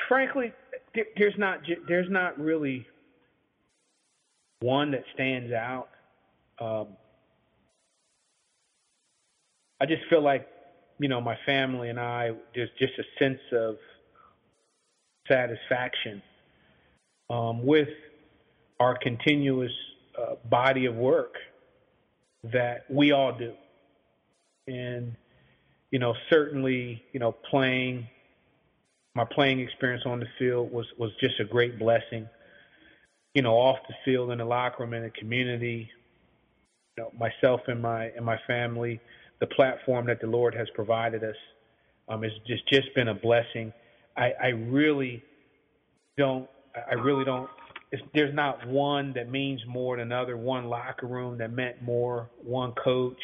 Frankly, 0.07 0.51
there's 1.17 1.37
not 1.37 1.59
there's 1.87 2.09
not 2.09 2.37
really 2.37 2.85
one 4.61 4.91
that 4.91 5.03
stands 5.13 5.51
out. 5.51 5.89
Um, 6.59 6.87
I 9.81 9.85
just 9.87 10.03
feel 10.09 10.23
like, 10.23 10.47
you 10.99 11.09
know, 11.09 11.19
my 11.19 11.37
family 11.45 11.89
and 11.89 11.99
I, 11.99 12.31
there's 12.53 12.69
just 12.79 12.93
a 12.99 13.03
sense 13.23 13.39
of 13.51 13.75
satisfaction 15.27 16.21
um, 17.29 17.65
with 17.65 17.89
our 18.79 18.97
continuous 19.01 19.71
uh, 20.19 20.35
body 20.49 20.85
of 20.85 20.95
work 20.95 21.33
that 22.43 22.85
we 22.89 23.11
all 23.11 23.35
do. 23.37 23.53
And, 24.67 25.15
you 25.89 25.99
know, 25.99 26.13
certainly, 26.29 27.03
you 27.13 27.19
know, 27.19 27.31
playing, 27.31 28.07
my 29.15 29.25
playing 29.25 29.59
experience 29.59 30.03
on 30.05 30.19
the 30.19 30.27
field 30.37 30.71
was, 30.71 30.85
was 30.97 31.11
just 31.19 31.39
a 31.39 31.45
great 31.45 31.79
blessing. 31.79 32.27
You 33.33 33.41
know, 33.41 33.53
off 33.53 33.77
the 33.87 33.93
field, 34.03 34.31
in 34.31 34.39
the 34.39 34.45
locker 34.45 34.83
room, 34.83 34.93
in 34.93 35.03
the 35.03 35.09
community, 35.11 35.89
you 36.97 37.03
know, 37.03 37.11
myself 37.17 37.61
and 37.67 37.81
my 37.81 38.05
and 38.15 38.25
my 38.25 38.37
family, 38.45 38.99
the 39.39 39.47
platform 39.47 40.05
that 40.07 40.19
the 40.19 40.27
Lord 40.27 40.53
has 40.53 40.67
provided 40.75 41.23
us 41.23 41.35
um, 42.09 42.23
has 42.23 42.31
just 42.45 42.67
just 42.67 42.93
been 42.93 43.07
a 43.07 43.13
blessing. 43.15 43.71
I, 44.17 44.33
I 44.41 44.47
really 44.47 45.23
don't. 46.17 46.49
I 46.75 46.95
really 46.95 47.25
don't 47.25 47.49
there's 48.13 48.33
not 48.33 48.65
one 48.67 49.13
that 49.13 49.29
means 49.29 49.61
more 49.67 49.97
than 49.97 50.11
another, 50.11 50.37
one 50.37 50.65
locker 50.65 51.07
room 51.07 51.37
that 51.39 51.51
meant 51.51 51.81
more, 51.81 52.29
one 52.41 52.73
coach. 52.73 53.21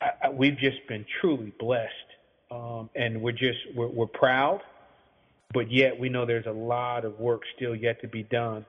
I, 0.00 0.10
I, 0.24 0.28
we've 0.30 0.56
just 0.58 0.86
been 0.88 1.04
truly 1.20 1.52
blessed, 1.58 1.90
um, 2.50 2.88
and 2.94 3.20
we're 3.20 3.32
just 3.32 3.58
we're, 3.74 3.88
we're 3.88 4.06
proud, 4.06 4.60
but 5.52 5.70
yet 5.72 5.98
we 5.98 6.08
know 6.08 6.24
there's 6.24 6.46
a 6.46 6.52
lot 6.52 7.04
of 7.04 7.18
work 7.18 7.42
still 7.56 7.74
yet 7.74 8.00
to 8.02 8.08
be 8.08 8.22
done, 8.24 8.64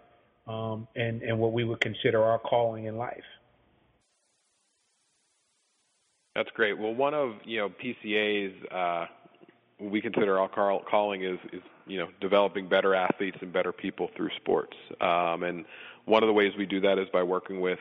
um, 0.48 0.88
and 0.96 1.22
and 1.22 1.40
what 1.40 1.54
we 1.54 1.64
would 1.64 1.80
consider 1.80 2.24
our 2.24 2.40
calling 2.40 2.86
in 2.86 2.98
life. 2.98 3.24
That's 6.36 6.50
great. 6.52 6.78
Well, 6.78 6.94
one 6.94 7.14
of 7.14 7.36
you 7.46 7.60
know 7.60 7.70
PCA's 7.70 8.72
uh, 8.72 9.06
we 9.80 10.02
consider 10.02 10.40
our 10.40 10.50
calling 10.50 11.24
is 11.24 11.40
is 11.52 11.62
you 11.86 11.98
know 11.98 12.08
developing 12.22 12.68
better 12.68 12.96
athletes 12.96 13.38
and 13.42 13.52
better 13.54 13.72
people 13.72 14.10
through 14.16 14.30
sports. 14.38 14.76
Um, 15.02 15.44
and 15.44 15.66
one 16.06 16.24
of 16.24 16.28
the 16.28 16.34
ways 16.34 16.54
we 16.58 16.66
do 16.66 16.82
that 16.82 16.98
is 16.98 17.08
by 17.14 17.24
working 17.24 17.62
with 17.62 17.80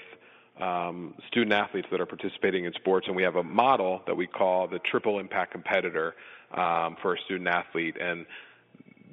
um, 0.61 1.15
student 1.29 1.53
athletes 1.53 1.89
that 1.91 2.01
are 2.01 2.07
participating 2.07 2.67
in 2.67 2.73
sports, 2.75 3.07
and 3.07 3.17
we 3.17 3.23
have 3.23 3.37
a 3.37 3.43
model 3.43 4.03
that 4.07 4.17
we 4.17 4.27
call 4.27 4.69
the 4.69 4.79
triple 4.79 5.19
impact 5.19 5.53
competitor 5.53 6.15
um, 6.55 6.97
for 7.01 7.15
a 7.15 7.21
student 7.25 7.49
athlete, 7.49 7.97
and 8.01 8.27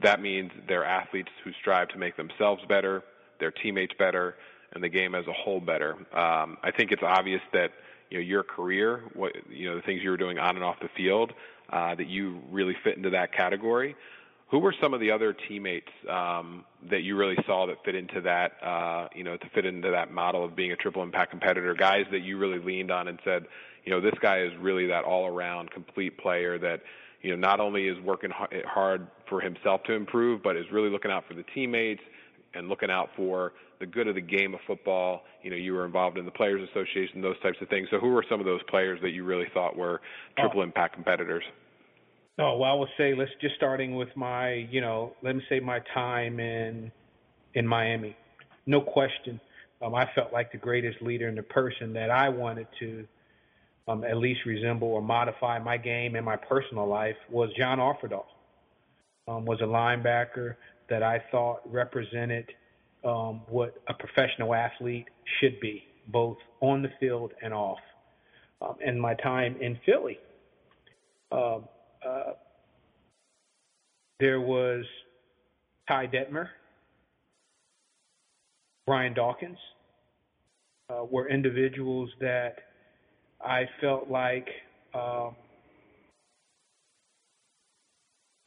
that 0.03 0.21
means 0.21 0.51
they're 0.67 0.85
athletes 0.85 1.29
who 1.43 1.51
strive 1.59 1.87
to 1.89 1.97
make 1.97 2.17
themselves 2.17 2.61
better, 2.67 3.03
their 3.39 3.51
teammates 3.51 3.93
better, 3.97 4.35
and 4.73 4.83
the 4.83 4.89
game 4.89 5.15
as 5.15 5.25
a 5.27 5.33
whole 5.33 5.59
better. 5.59 5.93
Um, 6.13 6.57
I 6.63 6.71
think 6.75 6.91
it's 6.91 7.03
obvious 7.03 7.41
that 7.53 7.71
you 8.09 8.17
know 8.17 8.23
your 8.23 8.43
career, 8.43 9.03
what 9.13 9.33
you 9.49 9.69
know 9.69 9.75
the 9.75 9.81
things 9.81 10.01
you 10.03 10.09
were 10.09 10.17
doing 10.17 10.39
on 10.39 10.55
and 10.55 10.63
off 10.63 10.77
the 10.81 10.89
field, 10.95 11.31
uh, 11.71 11.95
that 11.95 12.07
you 12.07 12.41
really 12.51 12.75
fit 12.83 12.97
into 12.97 13.11
that 13.11 13.33
category. 13.33 13.95
Who 14.51 14.57
were 14.57 14.73
some 14.81 14.95
of 14.95 14.99
the 14.99 15.11
other 15.11 15.31
teammates 15.47 15.91
um, 16.09 16.65
that 16.89 17.03
you 17.03 17.15
really 17.15 17.37
saw 17.45 17.67
that 17.67 17.85
fit 17.85 17.93
into 17.93 18.19
that, 18.21 18.53
uh, 18.63 19.07
you 19.13 19.23
know, 19.23 19.37
to 19.37 19.49
fit 19.53 19.63
into 19.63 19.91
that 19.91 20.11
model 20.11 20.43
of 20.43 20.55
being 20.55 20.71
a 20.71 20.75
triple 20.75 21.03
impact 21.03 21.29
competitor? 21.29 21.75
Guys 21.75 22.05
that 22.11 22.21
you 22.21 22.39
really 22.39 22.57
leaned 22.57 22.89
on 22.89 23.07
and 23.07 23.19
said, 23.23 23.45
you 23.85 23.91
know, 23.91 24.01
this 24.01 24.15
guy 24.21 24.41
is 24.41 24.51
really 24.59 24.87
that 24.87 25.03
all-around 25.03 25.69
complete 25.69 26.17
player 26.17 26.57
that, 26.57 26.81
you 27.21 27.29
know, 27.29 27.35
not 27.35 27.59
only 27.59 27.87
is 27.87 27.99
working 27.99 28.31
hard 28.65 29.07
for 29.29 29.39
himself 29.39 29.83
to 29.83 29.93
improve, 29.93 30.41
but 30.41 30.57
is 30.57 30.65
really 30.71 30.89
looking 30.89 31.11
out 31.11 31.27
for 31.27 31.35
the 31.35 31.45
teammates 31.53 32.01
and 32.53 32.67
looking 32.67 32.89
out 32.89 33.09
for 33.15 33.53
the 33.79 33.85
good 33.85 34.07
of 34.07 34.15
the 34.15 34.21
game 34.21 34.53
of 34.53 34.59
football. 34.67 35.21
You 35.43 35.51
know, 35.51 35.57
you 35.57 35.73
were 35.73 35.85
involved 35.85 36.17
in 36.17 36.25
the 36.25 36.31
Players 36.31 36.67
Association, 36.71 37.21
those 37.21 37.39
types 37.41 37.57
of 37.61 37.69
things. 37.69 37.87
So, 37.91 37.99
who 37.99 38.09
were 38.09 38.25
some 38.29 38.39
of 38.39 38.45
those 38.45 38.61
players 38.69 38.99
that 39.01 39.11
you 39.11 39.23
really 39.23 39.47
thought 39.53 39.77
were 39.77 40.01
triple 40.37 40.61
impact 40.61 40.95
competitors? 40.95 41.43
Oh 42.39 42.57
well, 42.57 42.71
I 42.71 42.73
will 42.73 42.89
say 42.97 43.13
let's 43.15 43.31
just 43.41 43.55
starting 43.55 43.95
with 43.95 44.09
my, 44.15 44.67
you 44.71 44.81
know, 44.81 45.13
let 45.21 45.35
me 45.35 45.43
say 45.49 45.59
my 45.59 45.79
time 45.93 46.39
in 46.39 46.91
in 47.53 47.67
Miami. 47.67 48.15
No 48.65 48.81
question, 48.81 49.39
um, 49.81 49.95
I 49.95 50.05
felt 50.13 50.31
like 50.31 50.51
the 50.51 50.57
greatest 50.57 51.01
leader 51.01 51.27
and 51.27 51.37
the 51.37 51.43
person 51.43 51.93
that 51.93 52.09
I 52.09 52.29
wanted 52.29 52.67
to 52.79 53.07
um, 53.87 54.03
at 54.03 54.17
least 54.17 54.41
resemble 54.45 54.89
or 54.89 55.01
modify 55.01 55.59
my 55.59 55.77
game 55.77 56.15
and 56.15 56.23
my 56.23 56.35
personal 56.35 56.87
life 56.87 57.15
was 57.29 57.49
John 57.57 57.79
Offerdahl. 57.79 58.25
Um, 59.27 59.45
was 59.45 59.59
a 59.61 59.65
linebacker 59.65 60.55
that 60.89 61.03
I 61.03 61.21
thought 61.31 61.61
represented 61.65 62.45
um, 63.03 63.41
what 63.47 63.75
a 63.87 63.93
professional 63.93 64.53
athlete 64.53 65.05
should 65.39 65.59
be, 65.59 65.83
both 66.07 66.37
on 66.61 66.81
the 66.81 66.89
field 66.99 67.33
and 67.41 67.53
off. 67.53 67.79
Um, 68.61 68.75
and 68.85 68.99
my 68.99 69.13
time 69.15 69.55
in 69.61 69.79
Philly. 69.85 70.19
Uh, 71.31 71.59
uh, 72.05 72.33
there 74.19 74.41
was 74.41 74.83
Ty 75.87 76.07
Detmer, 76.07 76.49
Brian 78.85 79.13
Dawkins, 79.13 79.57
uh, 80.89 81.05
were 81.09 81.29
individuals 81.29 82.09
that 82.19 82.55
I 83.39 83.65
felt 83.79 84.09
like 84.09 84.47
um, 84.93 85.35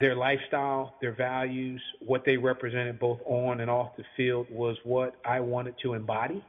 their 0.03 0.17
lifestyle, 0.17 0.97
their 1.01 1.15
values, 1.15 1.81
what 2.05 2.25
they 2.27 2.37
represented 2.37 2.99
both 2.99 3.21
on 3.25 3.61
and 3.61 3.71
off 3.71 3.97
the 3.97 4.03
field 4.17 4.49
was 4.51 4.77
what 4.83 5.15
I 5.25 5.39
wanted 5.39 5.77
to 5.83 5.95
embody. 5.95 6.45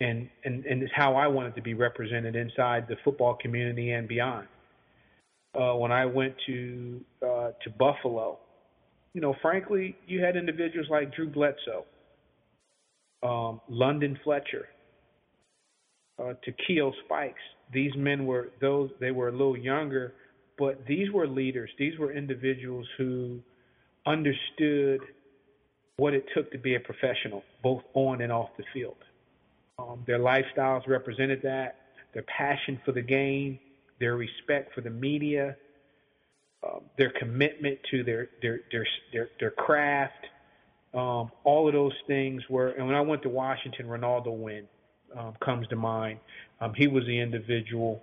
And, 0.00 0.28
and, 0.44 0.64
and 0.64 0.80
it's 0.80 0.92
how 0.94 1.16
I 1.16 1.26
wanted 1.26 1.56
to 1.56 1.62
be 1.62 1.74
represented 1.74 2.36
inside 2.36 2.86
the 2.88 2.94
football 3.04 3.34
community 3.34 3.90
and 3.90 4.06
beyond 4.06 4.46
uh, 5.58 5.74
when 5.74 5.90
I 5.90 6.06
went 6.06 6.34
to 6.46 7.00
uh, 7.20 7.50
to 7.64 7.70
Buffalo. 7.78 8.38
You 9.12 9.20
know, 9.20 9.34
frankly, 9.42 9.96
you 10.06 10.22
had 10.22 10.36
individuals 10.36 10.86
like 10.88 11.14
Drew 11.14 11.28
Bledsoe, 11.28 11.84
um, 13.22 13.60
London 13.68 14.18
Fletcher, 14.24 14.68
uh, 16.18 16.34
Takeo 16.44 16.92
Spikes. 17.04 17.42
These 17.72 17.92
men 17.96 18.24
were 18.24 18.50
those 18.60 18.90
they 19.00 19.10
were 19.10 19.28
a 19.28 19.32
little 19.32 19.56
younger, 19.56 20.14
but 20.58 20.86
these 20.86 21.10
were 21.10 21.26
leaders. 21.26 21.70
These 21.78 21.98
were 21.98 22.12
individuals 22.12 22.86
who 22.98 23.40
understood 24.06 25.00
what 25.96 26.14
it 26.14 26.24
took 26.34 26.50
to 26.52 26.58
be 26.58 26.74
a 26.74 26.80
professional, 26.80 27.42
both 27.62 27.82
on 27.94 28.20
and 28.22 28.32
off 28.32 28.50
the 28.56 28.64
field. 28.72 28.96
Um, 29.78 30.02
their 30.06 30.18
lifestyles 30.18 30.86
represented 30.86 31.42
that. 31.42 31.76
Their 32.12 32.24
passion 32.24 32.80
for 32.84 32.92
the 32.92 33.02
game, 33.02 33.58
their 34.00 34.16
respect 34.16 34.74
for 34.74 34.80
the 34.80 34.90
media, 34.90 35.56
uh, 36.62 36.78
their 36.98 37.10
commitment 37.18 37.78
to 37.90 38.04
their 38.04 38.28
their 38.42 38.60
their 38.70 38.86
their, 39.12 39.28
their 39.40 39.50
craft, 39.50 40.26
um, 40.94 41.30
all 41.44 41.66
of 41.66 41.72
those 41.72 41.94
things 42.06 42.42
were. 42.50 42.68
And 42.70 42.86
when 42.86 42.94
I 42.94 43.00
went 43.00 43.22
to 43.22 43.28
Washington, 43.28 43.88
Renaldo 43.88 44.30
Wynn 44.30 44.66
um, 45.16 45.34
comes 45.42 45.66
to 45.68 45.76
mind. 45.76 46.18
Um, 46.60 46.74
he 46.74 46.86
was 46.86 47.04
the 47.06 47.18
individual 47.18 48.02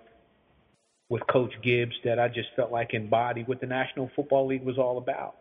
with 1.10 1.26
Coach 1.26 1.52
Gibbs 1.62 1.94
that 2.04 2.18
I 2.18 2.28
just 2.28 2.48
felt 2.56 2.72
like 2.72 2.94
embodied 2.94 3.46
what 3.46 3.60
the 3.60 3.66
National 3.66 4.10
Football 4.16 4.46
League 4.46 4.64
was 4.64 4.78
all 4.78 4.96
about. 4.96 5.34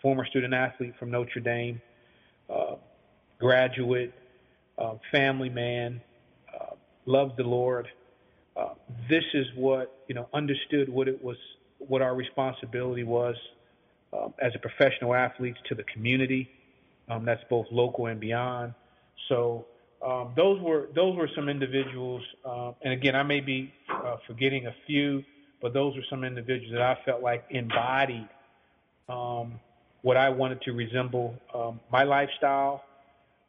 Former 0.00 0.24
student 0.24 0.54
athlete 0.54 0.94
from 0.98 1.10
Notre 1.10 1.40
Dame, 1.40 1.82
uh, 2.48 2.76
graduate, 3.38 4.14
uh, 4.78 4.94
family 5.12 5.50
man, 5.50 6.00
uh, 6.54 6.76
loved 7.04 7.36
the 7.36 7.42
Lord, 7.42 7.88
uh, 8.58 8.74
this 9.08 9.22
is 9.34 9.46
what 9.54 10.02
you 10.08 10.14
know 10.14 10.28
understood 10.34 10.88
what 10.88 11.06
it 11.06 11.22
was, 11.22 11.36
what 11.78 12.02
our 12.02 12.14
responsibility 12.14 13.04
was 13.04 13.36
um, 14.12 14.34
as 14.42 14.52
a 14.54 14.58
professional 14.58 15.14
athletes 15.14 15.58
to 15.68 15.74
the 15.74 15.84
community. 15.84 16.48
Um, 17.08 17.24
that's 17.24 17.42
both 17.48 17.66
local 17.70 18.06
and 18.06 18.20
beyond. 18.20 18.74
So 19.28 19.66
um, 20.04 20.32
those 20.36 20.60
were 20.60 20.88
those 20.94 21.16
were 21.16 21.30
some 21.36 21.48
individuals, 21.48 22.22
uh, 22.44 22.72
and 22.82 22.92
again, 22.92 23.14
I 23.14 23.22
may 23.22 23.40
be 23.40 23.72
uh, 24.04 24.16
forgetting 24.26 24.66
a 24.66 24.74
few, 24.86 25.22
but 25.60 25.72
those 25.72 25.94
were 25.96 26.04
some 26.08 26.24
individuals 26.24 26.72
that 26.72 26.82
I 26.82 26.98
felt 27.04 27.22
like 27.22 27.44
embodied 27.50 28.28
um, 29.08 29.58
what 30.02 30.16
I 30.16 30.28
wanted 30.28 30.62
to 30.62 30.72
resemble 30.72 31.34
um, 31.54 31.80
my 31.90 32.04
lifestyle 32.04 32.84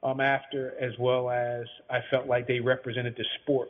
um, 0.02 0.20
after, 0.20 0.74
as 0.80 0.94
well 1.00 1.30
as 1.30 1.66
I 1.90 2.00
felt 2.10 2.28
like 2.28 2.48
they 2.48 2.60
represented 2.60 3.16
the 3.18 3.26
sport 3.42 3.70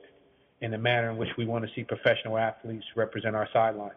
in 0.62 0.72
the 0.72 0.78
manner 0.78 1.10
in 1.10 1.18
which 1.18 1.30
we 1.38 1.46
want 1.46 1.66
to 1.66 1.72
see 1.76 1.84
professional 1.84 2.38
athletes 2.38 2.86
represent 2.96 3.36
our 3.36 3.48
sidelines. 3.52 3.94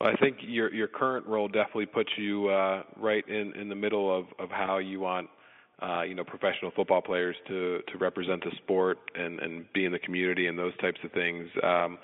I 0.00 0.14
think 0.16 0.36
your 0.42 0.72
your 0.74 0.88
current 0.88 1.26
role 1.26 1.48
definitely 1.48 1.86
puts 1.86 2.10
you 2.18 2.48
uh, 2.48 2.82
right 2.96 3.26
in 3.26 3.54
in 3.54 3.68
the 3.68 3.74
middle 3.74 4.14
of 4.14 4.26
of 4.38 4.50
how 4.50 4.78
you 4.78 5.00
want 5.00 5.28
uh, 5.82 6.02
you 6.02 6.14
know 6.14 6.24
professional 6.24 6.70
football 6.70 7.02
players 7.02 7.36
to 7.48 7.80
to 7.90 7.98
represent 7.98 8.42
the 8.44 8.50
sport 8.56 8.98
and 9.14 9.40
and 9.40 9.72
be 9.72 9.84
in 9.84 9.92
the 9.92 9.98
community 9.98 10.46
and 10.46 10.58
those 10.58 10.76
types 10.78 11.00
of 11.04 11.12
things. 11.12 11.48
Um, 11.62 11.98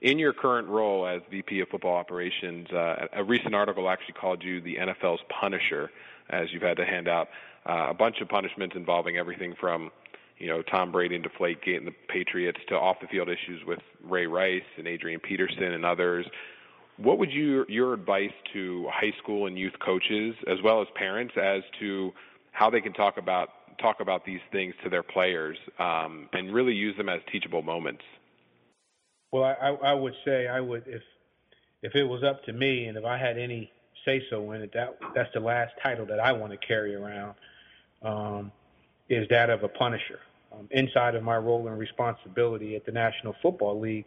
in 0.00 0.18
your 0.18 0.32
current 0.32 0.68
role 0.68 1.06
as 1.06 1.22
VP 1.28 1.60
of 1.60 1.68
Football 1.68 1.96
Operations, 1.96 2.68
uh, 2.70 3.06
a 3.14 3.24
recent 3.24 3.54
article 3.54 3.88
actually 3.90 4.14
called 4.14 4.44
you 4.44 4.60
the 4.60 4.76
NFL's 4.76 5.20
Punisher, 5.40 5.90
as 6.30 6.46
you've 6.52 6.62
had 6.62 6.76
to 6.76 6.84
hand 6.84 7.08
out 7.08 7.28
uh, 7.68 7.88
a 7.90 7.94
bunch 7.94 8.20
of 8.20 8.28
punishments 8.28 8.76
involving 8.76 9.16
everything 9.16 9.54
from 9.60 9.90
you 10.38 10.46
know 10.46 10.62
Tom 10.62 10.92
Brady 10.92 11.16
and 11.16 11.24
Deflategate 11.24 11.78
and 11.78 11.86
the 11.86 11.94
Patriots 12.08 12.60
to 12.68 12.76
off 12.76 12.96
the 13.00 13.08
field 13.08 13.28
issues 13.28 13.62
with 13.66 13.80
Ray 14.04 14.26
Rice 14.26 14.62
and 14.76 14.86
Adrian 14.86 15.20
Peterson 15.20 15.64
and 15.64 15.84
others. 15.84 16.26
What 16.96 17.18
would 17.18 17.32
you 17.32 17.64
your 17.68 17.92
advice 17.92 18.32
to 18.52 18.86
high 18.92 19.12
school 19.22 19.46
and 19.46 19.58
youth 19.58 19.74
coaches 19.84 20.34
as 20.46 20.58
well 20.62 20.80
as 20.80 20.88
parents 20.94 21.34
as 21.36 21.62
to 21.80 22.12
how 22.52 22.70
they 22.70 22.80
can 22.80 22.92
talk 22.92 23.16
about 23.16 23.50
talk 23.80 24.00
about 24.00 24.24
these 24.24 24.40
things 24.50 24.74
to 24.82 24.90
their 24.90 25.02
players 25.02 25.56
um, 25.78 26.28
and 26.32 26.52
really 26.52 26.74
use 26.74 26.96
them 26.96 27.08
as 27.08 27.20
teachable 27.30 27.62
moments? 27.62 28.02
Well, 29.30 29.44
I, 29.44 29.68
I 29.68 29.94
would 29.94 30.14
say 30.24 30.48
I 30.48 30.60
would 30.60 30.84
if 30.86 31.02
if 31.82 31.94
it 31.94 32.04
was 32.04 32.22
up 32.22 32.44
to 32.44 32.52
me 32.52 32.86
and 32.86 32.96
if 32.96 33.04
I 33.04 33.18
had 33.18 33.38
any 33.38 33.70
say 34.04 34.22
so 34.30 34.52
in 34.52 34.62
it, 34.62 34.72
that 34.74 34.98
that's 35.14 35.32
the 35.34 35.40
last 35.40 35.72
title 35.82 36.06
that 36.06 36.20
I 36.20 36.32
want 36.32 36.52
to 36.52 36.58
carry 36.58 36.94
around 36.94 37.34
um, 38.02 38.52
is 39.08 39.28
that 39.28 39.50
of 39.50 39.62
a 39.62 39.68
punisher. 39.68 40.20
Um, 40.50 40.66
inside 40.70 41.14
of 41.14 41.22
my 41.22 41.36
role 41.36 41.68
and 41.68 41.78
responsibility 41.78 42.74
at 42.74 42.86
the 42.86 42.92
National 42.92 43.34
Football 43.42 43.78
League, 43.80 44.06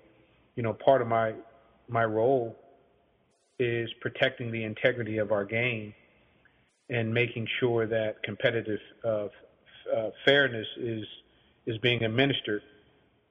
you 0.56 0.64
know, 0.64 0.74
part 0.74 1.02
of 1.02 1.08
my 1.08 1.34
my 1.88 2.04
role 2.04 2.58
is 3.60 3.90
protecting 4.02 4.52
the 4.52 4.64
integrity 4.64 5.18
of 5.20 5.32
our 5.32 5.46
game 5.46 5.94
and 6.92 7.12
making 7.12 7.48
sure 7.60 7.88
that 7.88 8.22
competitive 8.22 8.80
uh, 9.04 9.28
uh, 9.96 10.10
fairness 10.26 10.68
is 10.78 11.06
is 11.66 11.78
being 11.78 12.04
administered, 12.04 12.62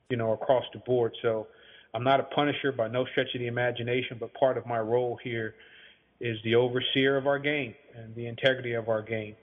you 0.08 0.16
know, 0.16 0.32
across 0.32 0.64
the 0.72 0.78
board. 0.80 1.12
So 1.20 1.46
I'm 1.94 2.04
not 2.04 2.20
a 2.20 2.22
punisher 2.22 2.72
by 2.72 2.88
no 2.88 3.04
stretch 3.06 3.34
of 3.34 3.40
the 3.40 3.48
imagination, 3.48 4.16
but 4.18 4.32
part 4.34 4.56
of 4.56 4.66
my 4.66 4.78
role 4.78 5.18
here 5.22 5.54
is 6.20 6.38
the 6.44 6.54
overseer 6.54 7.16
of 7.16 7.26
our 7.26 7.38
game 7.38 7.74
and 7.96 8.14
the 8.14 8.26
integrity 8.26 8.74
of 8.74 8.88
our 8.88 9.02
game. 9.02 9.34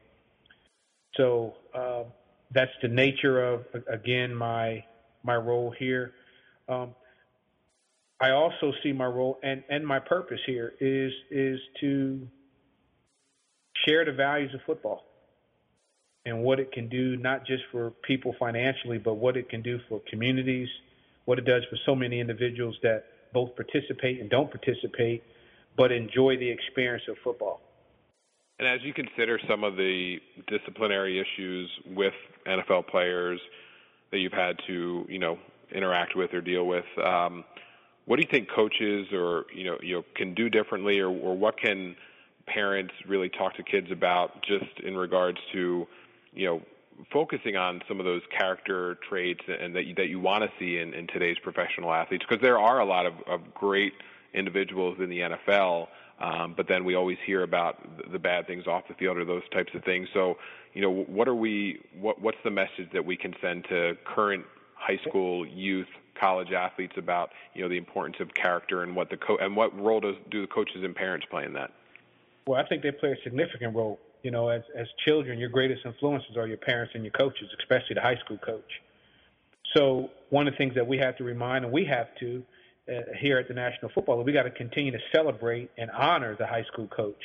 So 1.15 1.56
uh, 1.73 2.03
that's 2.51 2.71
the 2.82 2.88
nature 2.88 3.43
of 3.43 3.65
again 3.88 4.34
my 4.34 4.84
my 5.23 5.36
role 5.36 5.73
here. 5.77 6.13
Um, 6.69 6.95
I 8.19 8.32
also 8.32 8.73
see 8.82 8.93
my 8.93 9.06
role 9.06 9.38
and, 9.43 9.63
and 9.69 9.86
my 9.86 9.99
purpose 9.99 10.39
here 10.45 10.73
is 10.80 11.12
is 11.30 11.60
to 11.82 12.27
share 13.86 14.06
the 14.06 14.12
values 14.12 14.54
of 14.54 14.62
football 14.66 15.04
and 16.26 16.44
what 16.44 16.60
it 16.60 16.72
can 16.72 16.90
do 16.90 17.16
not 17.16 17.46
just 17.46 17.63
for 17.72 17.92
people 18.06 18.36
financially, 18.38 18.98
but 18.98 19.16
what 19.16 19.38
it 19.38 19.50
can 19.50 19.62
do 19.62 19.80
for 19.88 20.02
communities, 20.10 20.68
what 21.26 21.40
it 21.40 21.46
does 21.46 21.63
for 21.70 21.78
so 21.86 21.96
many 21.96 22.20
individuals 22.20 22.76
that 22.84 23.06
both 23.34 23.56
participate 23.56 24.20
and 24.20 24.30
don't 24.30 24.52
participate, 24.52 25.24
but 25.78 25.92
enjoy 25.92 26.38
the 26.38 26.50
experience 26.50 27.04
of 27.08 27.16
football. 27.24 27.62
And 28.60 28.68
as 28.68 28.82
you 28.84 28.94
consider 28.94 29.40
some 29.48 29.63
of 29.63 29.76
the 29.78 30.20
disciplinary 30.48 31.20
issues 31.20 31.70
with 31.96 32.13
NFL 32.48 32.88
players 32.88 33.40
that 34.12 34.20
you've 34.20 34.34
had 34.34 34.58
to, 34.68 35.06
you 35.08 35.20
know, 35.20 35.38
interact 35.72 36.16
with 36.16 36.34
or 36.34 36.42
deal 36.42 36.66
with, 36.66 36.86
um, 37.04 37.44
what 38.06 38.16
do 38.16 38.22
you 38.22 38.28
think 38.32 38.50
coaches 38.50 39.08
or 39.12 39.46
you 39.54 39.66
know 39.66 39.78
you 39.84 39.96
know 39.96 40.04
can 40.16 40.34
do 40.34 40.50
differently, 40.50 41.00
or, 41.00 41.10
or 41.10 41.38
what 41.38 41.60
can 41.60 41.96
parents 42.48 42.94
really 43.08 43.30
talk 43.30 43.56
to 43.56 43.64
kids 43.64 43.92
about 43.92 44.44
just 44.44 44.80
in 44.84 44.96
regards 44.96 45.38
to 45.52 45.88
you 46.34 46.46
know 46.46 46.62
focusing 47.12 47.56
on 47.56 47.82
some 47.88 48.00
of 48.00 48.06
those 48.06 48.24
character 48.36 48.98
traits 49.08 49.42
and 49.48 49.76
that 49.76 49.86
you, 49.86 49.94
that 49.94 50.08
you 50.08 50.20
want 50.20 50.44
to 50.44 50.50
see 50.58 50.80
in, 50.80 50.94
in 50.94 51.06
today's 51.08 51.38
professional 51.44 51.94
athletes 51.94 52.26
because 52.28 52.42
there 52.42 52.58
are 52.58 52.80
a 52.80 52.86
lot 52.86 53.06
of, 53.06 53.14
of 53.28 53.54
great 53.54 53.94
individuals 54.34 54.98
in 55.00 55.10
the 55.10 55.20
NFL 55.20 55.88
um, 56.20 56.56
but 56.58 56.68
then 56.68 56.84
we 56.84 56.96
always 56.96 57.18
hear 57.24 57.44
about 57.44 58.12
the 58.12 58.18
bad 58.18 58.48
things 58.48 58.66
off 58.66 58.88
the 58.88 58.96
field 58.96 59.18
or 59.18 59.26
those 59.26 59.48
types 59.50 59.72
of 59.76 59.84
things 59.84 60.08
so 60.14 60.38
you 60.74 60.82
know 60.82 60.90
what 60.90 61.28
are 61.28 61.36
we 61.36 61.80
what 62.00 62.20
what's 62.22 62.40
the 62.44 62.50
message 62.50 62.90
that 62.94 63.06
we 63.06 63.16
can 63.16 63.36
send 63.42 63.64
to 63.66 63.96
current 64.06 64.44
high 64.74 65.00
school 65.08 65.46
youth 65.46 65.88
college 66.20 66.52
athletes 66.52 66.94
about 66.98 67.32
you 67.54 67.62
know 67.62 67.70
the 67.70 67.78
importance 67.78 68.18
of 68.20 68.34
character 68.34 68.84
and 68.84 68.96
what 68.96 69.10
the 69.10 69.18
co- 69.18 69.38
and 69.38 69.56
what 69.56 69.78
role 69.80 70.00
does 70.00 70.16
do 70.30 70.42
the 70.42 70.48
coaches 70.48 70.84
and 70.84 70.96
parents 70.96 71.26
play 71.30 71.46
in 71.46 71.54
that? 71.54 71.72
Well, 72.48 72.60
I 72.60 72.68
think 72.68 72.82
they 72.82 72.92
play 72.92 73.12
a 73.12 73.24
significant 73.24 73.76
role. 73.76 74.00
You 74.24 74.32
know, 74.32 74.50
as 74.50 74.64
as 74.76 74.88
children, 75.06 75.38
your 75.38 75.50
greatest 75.50 75.86
influences 75.86 76.38
are 76.38 76.48
your 76.48 76.58
parents 76.58 76.94
and 76.96 77.04
your 77.04 77.12
coaches, 77.12 77.50
especially 77.60 77.96
the 77.96 78.02
high 78.02 78.18
school 78.24 78.38
coach. 78.38 78.72
So 79.76 80.10
one 80.30 80.48
of 80.48 80.54
the 80.54 80.58
things 80.58 80.74
that 80.76 80.88
we 80.88 80.98
have 80.98 81.18
to 81.18 81.24
remind, 81.24 81.66
and 81.66 81.74
we 81.74 81.86
have 81.86 82.08
to 82.22 82.44
uh, 82.90 83.02
here 83.20 83.38
at 83.38 83.50
the 83.50 83.54
National 83.54 83.92
Football, 83.94 84.18
League, 84.18 84.28
we 84.28 84.34
got 84.34 84.44
to 84.44 84.52
continue 84.52 84.92
to 84.92 85.00
celebrate 85.14 85.70
and 85.78 85.92
honor 85.92 86.36
the 86.38 86.48
high 86.48 86.64
school 86.72 86.88
coach, 86.88 87.22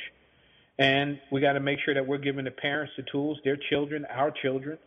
and 0.77 1.19
we 1.31 1.39
got 1.39 1.53
to 1.53 1.61
make 1.61 1.79
sure 1.83 1.93
that 1.93 2.05
we're 2.05 2.17
giving 2.17 2.43
the 2.43 2.51
parents 2.51 2.93
the 2.97 3.03
tools. 3.11 3.39
Their 3.45 3.57
children, 3.69 4.05
our 4.13 4.31
children, 4.41 4.77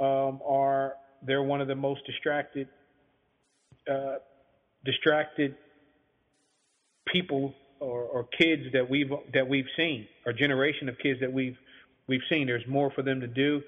um, 0.00 0.40
are 0.44 0.94
they're 1.22 1.42
one 1.42 1.60
of 1.60 1.68
the 1.68 1.74
most 1.74 2.00
distracted 2.06 2.68
uh, 3.90 4.16
distracted 4.84 5.54
people 7.06 7.54
or, 7.80 8.02
or 8.02 8.24
kids 8.24 8.62
that 8.72 8.88
we've 8.88 9.10
that 9.34 9.48
we've 9.48 9.68
seen, 9.76 10.06
or 10.24 10.32
generation 10.32 10.88
of 10.88 10.98
kids 10.98 11.20
that 11.20 11.32
we've 11.32 11.56
we've 12.06 12.22
seen. 12.28 12.46
There's 12.46 12.66
more 12.66 12.90
for 12.90 13.02
them 13.02 13.20
to 13.20 13.26
do, 13.26 13.62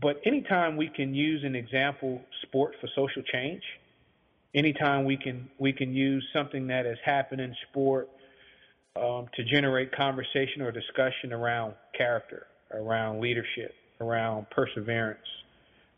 but 0.00 0.20
anytime 0.24 0.76
we 0.76 0.88
can 0.88 1.14
use 1.14 1.44
an 1.44 1.54
example 1.54 2.20
sport 2.42 2.74
for 2.80 2.88
social 2.94 3.22
change, 3.32 3.62
anytime 4.54 5.04
we 5.04 5.16
can 5.16 5.48
we 5.58 5.72
can 5.72 5.92
use 5.92 6.26
something 6.32 6.66
that 6.68 6.86
has 6.86 6.98
happened 7.04 7.40
in 7.40 7.54
sport 7.70 8.08
um, 8.96 9.26
to 9.34 9.44
generate 9.44 9.92
conversation 9.92 10.62
or 10.62 10.72
discussion 10.72 11.32
around 11.32 11.74
character, 11.96 12.46
around 12.72 13.20
leadership, 13.20 13.74
around 14.00 14.46
perseverance, 14.50 15.18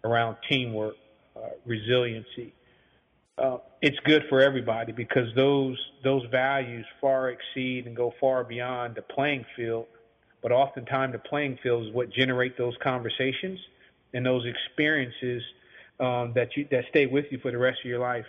around 0.05 0.37
teamwork, 0.49 0.95
uh, 1.37 1.49
resiliency, 1.67 2.53
uh, 3.41 3.59
it's 3.81 3.99
good 4.05 4.23
for 4.29 4.41
everybody 4.41 4.93
because 4.93 5.35
those 5.35 5.79
those 6.05 6.23
values 6.31 6.85
far 7.01 7.31
exceed 7.31 7.87
and 7.87 7.97
go 7.97 8.13
far 8.21 8.45
beyond 8.45 8.95
the 8.95 9.03
playing 9.03 9.45
field. 9.57 9.87
But 10.43 10.53
oftentimes, 10.53 11.13
the 11.13 11.19
playing 11.19 11.59
field 11.63 11.87
is 11.87 11.93
what 11.93 12.11
generate 12.11 12.57
those 12.59 12.75
conversations 12.83 13.59
and 14.13 14.25
those 14.25 14.45
experiences 14.47 15.43
um, 15.99 16.33
that 16.35 16.57
you 16.57 16.67
that 16.71 16.85
stay 16.91 17.07
with 17.07 17.27
you 17.31 17.39
for 17.39 17.51
the 17.51 17.59
rest 17.59 17.79
of 17.83 17.89
your 17.89 18.01
life. 18.01 18.27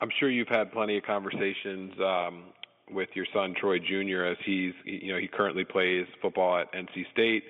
I'm 0.00 0.10
sure 0.18 0.28
you've 0.28 0.48
had 0.48 0.70
plenty 0.72 0.98
of 0.98 1.04
conversations 1.04 1.92
um, 2.00 2.44
with 2.90 3.08
your 3.14 3.26
son 3.32 3.54
Troy 3.58 3.78
Jr. 3.78 4.24
as 4.24 4.36
he's 4.44 4.74
you 4.84 5.12
know 5.12 5.18
he 5.18 5.28
currently 5.28 5.64
plays 5.64 6.06
football 6.20 6.58
at 6.58 6.72
NC 6.72 7.10
State. 7.12 7.44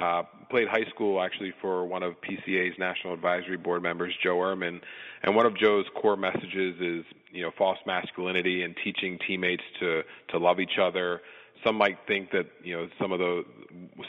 Uh, 0.00 0.22
played 0.50 0.68
high 0.68 0.88
school 0.94 1.20
actually 1.20 1.52
for 1.60 1.84
one 1.84 2.02
of 2.02 2.14
PCA's 2.20 2.78
national 2.78 3.14
advisory 3.14 3.56
board 3.56 3.82
members, 3.82 4.14
Joe 4.22 4.36
Ehrmann, 4.36 4.80
and 5.22 5.36
one 5.36 5.46
of 5.46 5.56
Joe's 5.56 5.86
core 6.00 6.16
messages 6.16 6.76
is 6.80 7.04
you 7.30 7.42
know 7.42 7.50
false 7.56 7.78
masculinity 7.86 8.62
and 8.62 8.74
teaching 8.82 9.18
teammates 9.26 9.62
to 9.80 10.02
to 10.30 10.38
love 10.38 10.60
each 10.60 10.78
other. 10.80 11.20
Some 11.64 11.76
might 11.76 11.98
think 12.06 12.30
that 12.32 12.46
you 12.62 12.76
know 12.76 12.88
some 13.00 13.12
of 13.12 13.18
the 13.18 13.44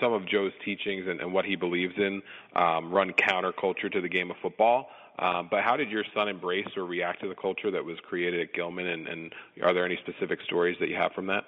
some 0.01 0.13
of 0.13 0.27
Joe's 0.27 0.53
teachings 0.63 1.05
and, 1.07 1.21
and 1.21 1.33
what 1.33 1.45
he 1.45 1.55
believes 1.55 1.93
in 1.97 2.21
um, 2.55 2.91
run 2.91 3.11
counterculture 3.13 3.91
to 3.91 4.01
the 4.01 4.09
game 4.09 4.31
of 4.31 4.37
football. 4.41 4.87
Um, 5.17 5.47
but 5.49 5.63
how 5.63 5.77
did 5.77 5.89
your 5.89 6.03
son 6.13 6.27
embrace 6.27 6.67
or 6.75 6.83
react 6.83 7.21
to 7.21 7.29
the 7.29 7.35
culture 7.35 7.71
that 7.71 7.85
was 7.85 7.97
created 8.07 8.41
at 8.41 8.53
Gilman? 8.53 8.87
And, 8.87 9.07
and 9.07 9.33
are 9.63 9.73
there 9.73 9.85
any 9.85 9.97
specific 10.03 10.39
stories 10.43 10.75
that 10.81 10.89
you 10.89 10.95
have 10.95 11.13
from 11.13 11.27
that? 11.27 11.45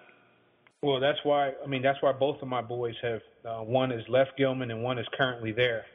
Well, 0.83 0.99
that's 0.99 1.19
why. 1.23 1.53
I 1.63 1.67
mean, 1.67 1.81
that's 1.81 2.01
why 2.01 2.11
both 2.13 2.41
of 2.41 2.47
my 2.47 2.61
boys 2.61 2.95
have. 3.01 3.21
Uh, 3.45 3.59
one 3.63 3.91
is 3.91 4.03
left 4.09 4.31
Gilman, 4.37 4.71
and 4.71 4.83
one 4.83 4.99
is 4.99 5.07
currently 5.17 5.51
there. 5.51 5.85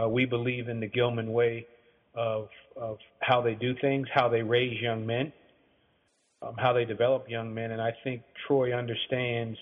Uh, 0.00 0.08
we 0.08 0.26
believe 0.26 0.68
in 0.68 0.80
the 0.80 0.86
Gilman 0.86 1.32
way 1.32 1.66
of 2.14 2.48
of 2.80 2.98
how 3.20 3.42
they 3.42 3.54
do 3.54 3.74
things, 3.80 4.06
how 4.14 4.28
they 4.28 4.42
raise 4.42 4.80
young 4.80 5.04
men, 5.06 5.32
um, 6.42 6.54
how 6.58 6.72
they 6.72 6.84
develop 6.84 7.28
young 7.28 7.52
men, 7.52 7.72
and 7.72 7.82
I 7.82 7.92
think 8.04 8.22
Troy 8.46 8.72
understands 8.76 9.58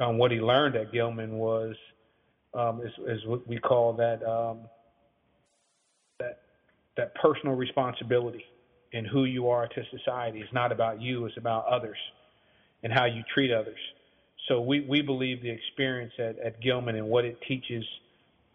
um, 0.00 0.18
what 0.18 0.30
he 0.32 0.38
learned 0.38 0.76
at 0.76 0.92
Gilman 0.92 1.38
was 1.38 1.74
um, 2.54 2.82
is, 2.84 2.92
is 3.08 3.26
what 3.26 3.46
we 3.48 3.58
call 3.58 3.94
that 3.94 4.22
um, 4.24 4.60
that 6.20 6.40
that 6.96 7.14
personal 7.16 7.56
responsibility 7.56 8.44
in 8.92 9.04
who 9.06 9.24
you 9.24 9.48
are 9.48 9.66
to 9.68 9.82
society. 9.96 10.40
It's 10.40 10.52
not 10.52 10.72
about 10.72 11.00
you; 11.00 11.26
it's 11.26 11.38
about 11.38 11.66
others 11.66 11.98
and 12.82 12.92
how 12.92 13.06
you 13.06 13.22
treat 13.34 13.52
others. 13.52 13.78
So 14.48 14.60
we, 14.60 14.80
we 14.80 15.00
believe 15.00 15.42
the 15.42 15.50
experience 15.50 16.12
at, 16.18 16.38
at 16.38 16.60
Gilman 16.60 16.96
and 16.96 17.08
what 17.08 17.24
it 17.24 17.38
teaches 17.48 17.84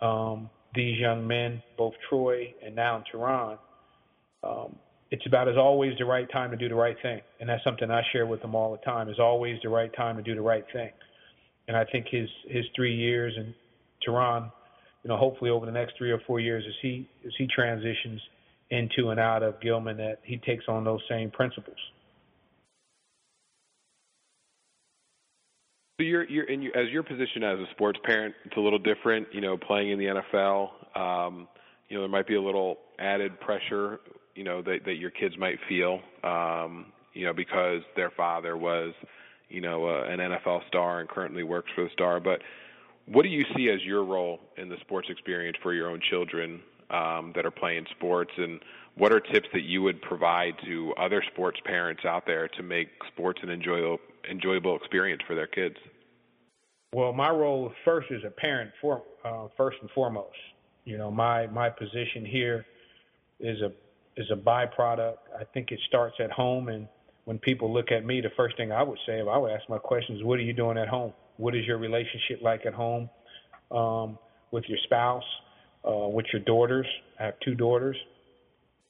um, 0.01 0.49
these 0.75 0.99
young 0.99 1.25
men, 1.25 1.61
both 1.77 1.93
Troy 2.09 2.53
and 2.63 2.75
now 2.75 2.97
in 2.97 3.03
Taron, 3.11 3.57
um, 4.43 4.75
it's 5.11 5.25
about 5.25 5.47
is 5.47 5.57
always 5.57 5.97
the 5.97 6.05
right 6.05 6.29
time 6.31 6.51
to 6.51 6.57
do 6.57 6.69
the 6.69 6.75
right 6.75 6.95
thing, 7.01 7.21
and 7.39 7.49
that's 7.49 7.63
something 7.63 7.89
I 7.89 8.03
share 8.11 8.27
with 8.27 8.41
him 8.41 8.53
all 8.53 8.71
the 8.71 8.77
time. 8.77 9.09
Is 9.09 9.19
always 9.19 9.59
the 9.63 9.69
right 9.69 9.91
time 9.95 10.17
to 10.17 10.23
do 10.23 10.35
the 10.35 10.41
right 10.41 10.65
thing, 10.71 10.91
and 11.67 11.75
I 11.75 11.83
think 11.85 12.05
his 12.09 12.29
his 12.47 12.65
three 12.75 12.95
years 12.95 13.33
in 13.35 13.53
Taron, 14.07 14.51
you 15.03 15.07
know, 15.09 15.17
hopefully 15.17 15.49
over 15.49 15.65
the 15.65 15.71
next 15.71 15.97
three 15.97 16.11
or 16.11 16.19
four 16.27 16.39
years, 16.39 16.63
as 16.67 16.75
he 16.81 17.09
as 17.25 17.31
he 17.39 17.47
transitions 17.47 18.21
into 18.69 19.09
and 19.09 19.19
out 19.19 19.41
of 19.41 19.59
Gilman, 19.61 19.97
that 19.97 20.19
he 20.23 20.37
takes 20.37 20.65
on 20.67 20.83
those 20.83 21.01
same 21.09 21.31
principles. 21.31 21.77
So 25.99 26.03
you're, 26.03 26.23
you're 26.29 26.45
in 26.45 26.61
your, 26.61 26.77
as 26.77 26.89
your 26.91 27.03
position 27.03 27.43
as 27.43 27.59
a 27.59 27.65
sports 27.71 27.99
parent, 28.05 28.33
it's 28.45 28.55
a 28.55 28.59
little 28.59 28.79
different. 28.79 29.27
You 29.33 29.41
know, 29.41 29.57
playing 29.57 29.91
in 29.91 29.99
the 29.99 30.05
NFL, 30.05 30.97
um, 30.97 31.45
you 31.89 31.97
know, 31.97 32.03
there 32.03 32.09
might 32.09 32.25
be 32.25 32.35
a 32.35 32.41
little 32.41 32.77
added 32.99 33.37
pressure, 33.41 33.99
you 34.33 34.45
know, 34.45 34.61
that 34.61 34.85
that 34.85 34.95
your 34.95 35.11
kids 35.11 35.35
might 35.37 35.57
feel, 35.67 35.99
um, 36.23 36.93
you 37.13 37.25
know, 37.25 37.33
because 37.33 37.81
their 37.97 38.11
father 38.11 38.55
was, 38.55 38.93
you 39.49 39.59
know, 39.59 39.87
uh, 39.87 40.03
an 40.03 40.19
NFL 40.19 40.65
star 40.69 41.01
and 41.01 41.09
currently 41.09 41.43
works 41.43 41.69
for 41.75 41.83
the 41.83 41.89
Star. 41.91 42.21
But 42.21 42.43
what 43.05 43.23
do 43.23 43.29
you 43.29 43.43
see 43.53 43.69
as 43.69 43.83
your 43.83 44.05
role 44.05 44.39
in 44.55 44.69
the 44.69 44.77
sports 44.79 45.09
experience 45.11 45.57
for 45.61 45.73
your 45.73 45.89
own 45.89 45.99
children 46.09 46.61
um, 46.91 47.33
that 47.35 47.45
are 47.45 47.51
playing 47.51 47.87
sports, 47.97 48.31
and 48.37 48.61
what 48.95 49.11
are 49.11 49.19
tips 49.19 49.49
that 49.51 49.63
you 49.63 49.81
would 49.81 50.01
provide 50.01 50.53
to 50.65 50.93
other 50.97 51.21
sports 51.33 51.59
parents 51.65 52.05
out 52.05 52.25
there 52.25 52.47
to 52.47 52.63
make 52.63 52.87
sports 53.11 53.41
an 53.43 53.49
enjoyable 53.49 53.99
enjoyable 54.29 54.75
experience 54.75 55.21
for 55.27 55.35
their 55.35 55.47
kids? 55.47 55.75
Well, 56.93 57.13
my 57.13 57.29
role 57.29 57.71
first 57.85 58.07
is 58.09 58.23
a 58.25 58.31
parent, 58.31 58.71
for 58.81 59.03
uh, 59.23 59.47
first 59.55 59.77
and 59.81 59.89
foremost. 59.91 60.35
You 60.85 60.97
know, 60.97 61.11
my 61.11 61.45
my 61.47 61.69
position 61.69 62.25
here 62.25 62.65
is 63.39 63.61
a 63.61 63.71
is 64.19 64.27
a 64.31 64.35
byproduct. 64.35 65.17
I 65.39 65.43
think 65.53 65.71
it 65.71 65.79
starts 65.87 66.15
at 66.19 66.31
home, 66.31 66.67
and 66.67 66.87
when 67.25 67.37
people 67.37 67.71
look 67.71 67.91
at 67.91 68.05
me, 68.05 68.21
the 68.21 68.31
first 68.35 68.57
thing 68.57 68.71
I 68.71 68.81
would 68.81 68.97
say, 69.05 69.19
if 69.19 69.27
I 69.27 69.37
would 69.37 69.51
ask 69.51 69.69
my 69.69 69.77
questions, 69.77 70.23
what 70.23 70.39
are 70.39 70.43
you 70.43 70.53
doing 70.53 70.77
at 70.77 70.87
home? 70.87 71.13
What 71.37 71.55
is 71.55 71.65
your 71.65 71.77
relationship 71.77 72.41
like 72.41 72.65
at 72.65 72.73
home 72.73 73.09
um, 73.71 74.17
with 74.51 74.63
your 74.67 74.79
spouse, 74.85 75.23
uh, 75.87 76.07
with 76.07 76.25
your 76.33 76.41
daughters? 76.41 76.87
I 77.19 77.25
have 77.25 77.39
two 77.45 77.53
daughters, 77.53 77.97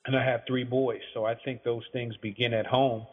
and 0.06 0.16
I 0.16 0.24
have 0.24 0.42
three 0.48 0.64
boys. 0.64 1.02
So 1.14 1.26
I 1.26 1.36
think 1.36 1.64
those 1.64 1.84
things 1.92 2.16
begin 2.22 2.54
at 2.54 2.66
home 2.66 3.06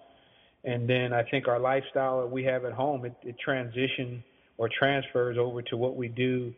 and 0.67 0.89
then 0.89 1.13
I 1.13 1.23
think 1.23 1.49
our 1.49 1.61
lifestyle 1.61 2.21
that 2.21 2.27
we 2.27 2.45
have 2.45 2.65
at 2.65 2.73
home 2.73 3.05
it, 3.07 3.15
it 3.23 3.37
transition 3.43 4.23
or 4.59 4.69
transfers 4.69 5.39
over 5.39 5.63
to 5.63 5.77
what 5.77 5.97
we 5.97 6.09
do 6.09 6.53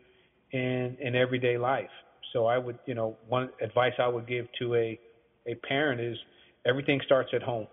in 0.51 0.97
in 0.99 1.15
everyday 1.15 1.57
life. 1.57 1.89
So 2.33 2.45
I 2.45 2.57
would, 2.57 2.77
you 2.85 2.95
know, 2.95 3.15
one 3.27 3.49
advice 3.61 3.93
I 3.99 4.07
would 4.07 4.27
give 4.27 4.47
to 4.59 4.75
a 4.75 4.99
a 5.47 5.55
parent 5.55 6.01
is 6.01 6.17
everything 6.65 6.99
starts 7.05 7.29
at 7.33 7.43
home, 7.43 7.67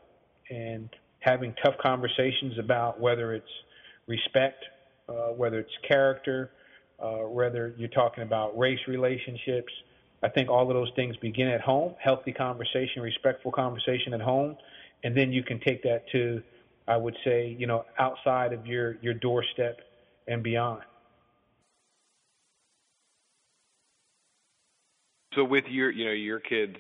and 0.51 0.89
having 1.21 1.55
tough 1.65 1.75
conversations 1.83 2.59
about 2.59 3.01
whether 3.01 3.35
it's 3.35 3.47
respect, 4.07 4.63
uh, 5.09 5.29
whether 5.29 5.59
it's 5.59 5.73
character, 5.89 6.51
uh, 7.01 7.27
whether 7.29 7.75
you're 7.77 7.89
talking 7.89 8.23
about 8.23 8.57
race 8.59 8.79
relationships. 8.87 9.73
I 10.23 10.29
think 10.29 10.49
all 10.49 10.69
of 10.69 10.75
those 10.75 10.91
things 10.97 11.17
begin 11.17 11.49
at 11.49 11.61
home. 11.61 11.95
Healthy 12.03 12.33
conversation, 12.33 13.03
respectful 13.03 13.53
conversation 13.53 14.15
at 14.15 14.21
home, 14.21 14.57
and 15.05 15.17
then 15.17 15.33
you 15.33 15.43
can 15.43 15.61
take 15.61 15.83
that 15.83 16.09
to, 16.13 16.43
I 16.89 16.97
would 16.97 17.17
say, 17.25 17.57
you 17.59 17.67
know, 17.67 17.85
outside 17.99 18.53
of 18.53 18.67
your 18.67 18.97
your 19.03 19.15
doorstep 19.15 19.81
and 20.27 20.43
beyond. 20.43 20.83
So 25.35 25.45
with 25.45 25.65
your, 25.69 25.91
you 25.91 26.07
know, 26.07 26.13
your 26.13 26.41
kids, 26.41 26.77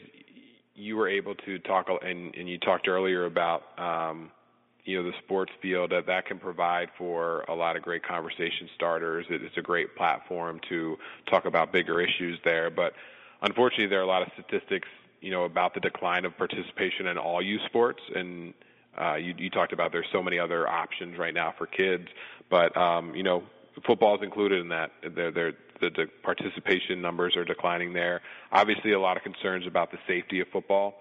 you 0.75 0.97
were 0.97 1.09
able 1.09 1.35
to 1.35 1.59
talk, 1.61 1.89
and 2.03 2.35
and 2.35 2.49
you 2.49 2.59
talked 2.59 2.89
earlier 2.89 3.27
about, 3.27 3.63
um, 3.79 4.31
you 4.85 4.97
know, 4.97 5.09
the 5.09 5.17
sports 5.25 5.53
field 5.61 5.91
that 5.91 6.07
that 6.07 6.27
can 6.27 6.39
provide 6.39 6.89
for 6.97 7.45
a 7.49 7.55
lot 7.55 7.77
of 7.77 7.83
great 7.83 8.03
conversation 8.03 8.69
starters. 8.75 9.27
It's 9.29 9.57
a 9.57 9.63
great 9.63 9.95
platform 9.97 10.61
to 10.69 10.97
talk 11.29 11.45
about 11.45 11.73
bigger 11.73 12.01
issues 12.01 12.39
there, 12.45 12.71
but 12.71 12.95
unfortunately, 13.43 13.89
there 13.89 14.01
are 14.01 14.05
a 14.05 14.07
lot 14.07 14.23
of 14.23 14.29
statistics 14.33 14.89
you 15.21 15.31
know 15.31 15.45
about 15.45 15.75
the 15.75 15.81
decline 15.81 16.25
of 16.25 16.37
participation 16.37 17.07
in 17.07 17.19
all 17.19 17.43
youth 17.43 17.63
sports 17.67 18.01
and 18.15 18.55
uh, 19.01 19.17
you, 19.17 19.35
you 19.37 19.51
talked 19.51 19.73
about 19.73 19.93
there's 19.93 20.07
so 20.13 20.23
many 20.23 20.39
other 20.39 20.67
options 20.67 21.19
right 21.19 21.35
now 21.35 21.55
for 21.59 21.67
kids, 21.67 22.09
but 22.51 22.75
um, 22.77 23.15
you 23.15 23.23
know 23.23 23.43
football 23.87 24.17
is 24.17 24.23
included 24.23 24.61
in 24.61 24.69
that. 24.69 24.91
They're, 25.15 25.31
they're, 25.31 25.53
the, 25.81 25.91
the 25.91 26.07
participation 26.23 27.03
numbers 27.03 27.37
are 27.37 27.45
declining 27.45 27.93
there. 27.93 28.23
Obviously, 28.51 28.93
a 28.93 29.01
lot 29.01 29.19
of 29.19 29.23
concerns 29.23 29.67
about 29.67 29.91
the 29.91 29.99
safety 30.09 30.41
of 30.41 30.49
football. 30.51 30.95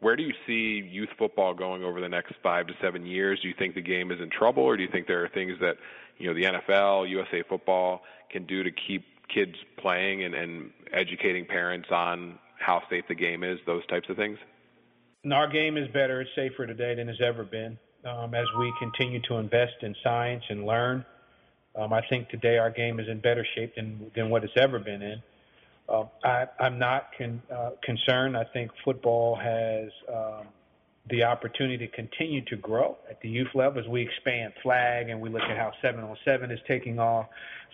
Where 0.00 0.16
do 0.16 0.24
you 0.24 0.34
see 0.46 0.86
youth 0.86 1.08
football 1.16 1.54
going 1.54 1.84
over 1.84 2.00
the 2.00 2.08
next 2.08 2.34
five 2.42 2.66
to 2.66 2.74
seven 2.82 3.06
years? 3.06 3.40
Do 3.40 3.48
you 3.48 3.54
think 3.56 3.74
the 3.74 3.80
game 3.80 4.10
is 4.10 4.20
in 4.20 4.28
trouble, 4.28 4.64
or 4.64 4.76
do 4.76 4.82
you 4.82 4.88
think 4.90 5.06
there 5.06 5.24
are 5.24 5.28
things 5.28 5.52
that 5.60 5.76
you 6.18 6.26
know 6.26 6.34
the 6.34 6.44
NFL, 6.44 7.08
USA 7.08 7.42
Football 7.48 8.02
can 8.30 8.44
do 8.44 8.62
to 8.64 8.70
keep 8.70 9.04
kids 9.32 9.54
playing 9.78 10.24
and, 10.24 10.34
and 10.34 10.70
educating 10.92 11.46
parents 11.46 11.88
on 11.90 12.38
how 12.58 12.82
safe 12.90 13.04
the 13.08 13.14
game 13.14 13.42
is, 13.42 13.58
those 13.66 13.86
types 13.86 14.08
of 14.08 14.16
things? 14.16 14.38
Our 15.32 15.48
game 15.48 15.76
is 15.76 15.88
better. 15.88 16.20
It's 16.20 16.30
safer 16.36 16.66
today 16.66 16.94
than 16.94 17.08
it's 17.08 17.20
ever 17.20 17.44
been. 17.44 17.78
Um, 18.04 18.34
as 18.34 18.46
we 18.58 18.72
continue 18.78 19.20
to 19.28 19.36
invest 19.36 19.74
in 19.82 19.94
science 20.04 20.44
and 20.48 20.64
learn, 20.64 21.04
um, 21.74 21.92
I 21.92 22.00
think 22.08 22.28
today 22.28 22.58
our 22.58 22.70
game 22.70 23.00
is 23.00 23.08
in 23.08 23.20
better 23.20 23.44
shape 23.54 23.74
than 23.74 24.10
than 24.14 24.30
what 24.30 24.44
it's 24.44 24.52
ever 24.56 24.78
been 24.78 25.02
in. 25.02 25.22
Uh, 25.88 26.04
I, 26.24 26.46
I'm 26.60 26.78
not 26.78 27.10
con, 27.16 27.42
uh, 27.54 27.70
concerned. 27.82 28.36
I 28.36 28.44
think 28.52 28.70
football 28.84 29.36
has 29.36 29.90
um, 30.12 30.46
the 31.10 31.24
opportunity 31.24 31.86
to 31.86 31.92
continue 31.92 32.44
to 32.46 32.56
grow 32.56 32.96
at 33.08 33.20
the 33.20 33.28
youth 33.28 33.48
level 33.54 33.80
as 33.80 33.88
we 33.88 34.02
expand 34.02 34.52
flag 34.62 35.08
and 35.08 35.20
we 35.20 35.28
look 35.28 35.42
at 35.42 35.56
how 35.56 35.72
seven 35.82 36.02
on 36.02 36.16
seven 36.24 36.50
is 36.50 36.58
taking 36.66 36.98
off. 36.98 37.26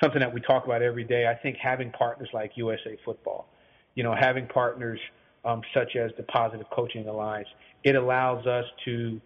Something 0.03 0.21
that 0.21 0.33
we 0.33 0.41
talk 0.41 0.65
about 0.65 0.83
every 0.83 1.05
day. 1.05 1.27
I 1.27 1.35
think 1.35 1.57
having 1.57 1.91
partners 1.93 2.29
like 2.33 2.53
USA 2.57 2.99
Football 3.05 3.47
you 3.95 4.03
know, 4.03 4.15
having 4.19 4.47
partners 4.47 5.01
um, 5.45 5.63
such 5.75 5.97
as 5.97 6.11
the 6.17 6.23
Positive 6.25 6.67
Coaching 6.71 7.07
Alliance, 7.09 7.49
it 7.85 7.97
allows 7.97 8.47
us 8.47 8.65
to, 8.85 9.21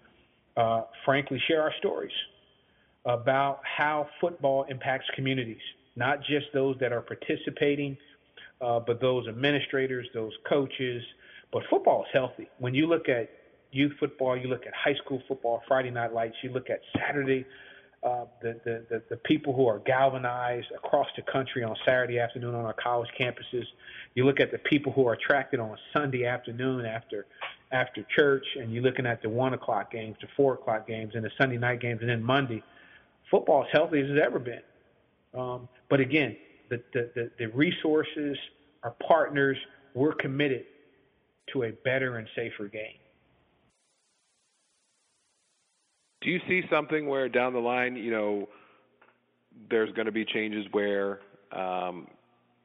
uh, 0.57 0.83
frankly, 1.05 1.40
share 1.46 1.62
our 1.62 1.72
stories 1.79 2.12
about 3.05 3.61
how 3.64 4.09
football 4.20 4.64
impacts 4.68 5.07
communities, 5.14 5.61
not 5.94 6.20
just 6.20 6.46
those 6.52 6.76
that 6.81 6.92
are 6.92 7.02
participating, 7.02 7.96
uh, 8.61 8.81
but 8.81 9.00
those 9.00 9.29
administrators, 9.29 10.09
those 10.14 10.33
coaches. 10.48 11.02
But 11.52 11.62
football 11.70 12.02
is 12.02 12.09
healthy. 12.12 12.48
When 12.59 12.74
you 12.74 12.87
look 12.88 13.09
at 13.09 13.31
youth 13.70 13.92
football, 14.00 14.37
you 14.37 14.48
look 14.48 14.66
at 14.66 14.72
high 14.74 14.96
school 15.05 15.22
football, 15.29 15.62
Friday 15.68 15.90
night 15.90 16.12
lights, 16.12 16.37
you 16.42 16.50
look 16.50 16.70
at 16.70 16.81
Saturday 16.98 17.44
uh, 18.02 18.24
the, 18.40 18.61
the, 18.64 18.85
the, 18.88 19.02
the 19.11 19.16
people 19.16 19.52
who 19.55 19.66
are 19.66 19.81
galvanized 19.81 20.68
across 20.76 21.07
the 21.16 21.22
country 21.31 21.64
on 21.64 21.74
Saturday 21.85 22.18
afternoon 22.18 22.55
on 22.55 22.64
our 22.64 22.74
college 22.74 23.09
campuses. 23.18 23.64
You 24.16 24.24
look 24.24 24.40
at 24.40 24.50
the 24.50 24.59
people 24.59 24.92
who 24.92 25.07
are 25.07 25.12
attracted 25.12 25.61
on 25.61 25.70
a 25.70 25.76
Sunday 25.92 26.24
afternoon 26.24 26.87
after 26.87 27.26
after 27.70 28.02
church, 28.16 28.46
and 28.59 28.72
you're 28.72 28.83
looking 28.83 29.05
at 29.07 29.20
the 29.20 29.29
one 29.29 29.52
o'clock 29.52 29.92
games, 29.92 30.16
the 30.22 30.29
four 30.37 30.55
o'clock 30.55 30.87
games, 30.87 31.12
and 31.14 31.22
the 31.22 31.31
Sunday 31.37 31.59
night 31.59 31.81
games, 31.81 32.00
and 32.00 32.09
then 32.09 32.22
Monday. 32.22 32.62
Football 33.31 33.64
as 33.64 33.68
healthy 33.72 34.00
as 34.00 34.07
it's 34.09 34.20
ever 34.24 34.38
been. 34.38 34.62
Um, 35.35 35.68
but 35.90 36.00
again, 36.00 36.37
the, 36.70 36.81
the, 36.94 37.11
the, 37.14 37.31
the 37.38 37.46
resources, 37.48 38.38
our 38.85 38.94
partners, 39.07 39.59
we're 39.94 40.14
committed 40.14 40.64
to 41.52 41.64
a 41.64 41.72
better 41.85 42.16
and 42.16 42.26
safer 42.35 42.68
game. 42.68 42.96
Do 46.22 46.31
you 46.31 46.40
see 46.48 46.62
something 46.70 47.07
where 47.07 47.29
down 47.29 47.52
the 47.52 47.59
line, 47.59 47.96
you 47.96 48.12
know, 48.12 48.48
there's 49.68 49.92
going 49.92 50.07
to 50.07 50.12
be 50.12 50.24
changes 50.24 50.66
where, 50.70 51.20
um, 51.52 52.07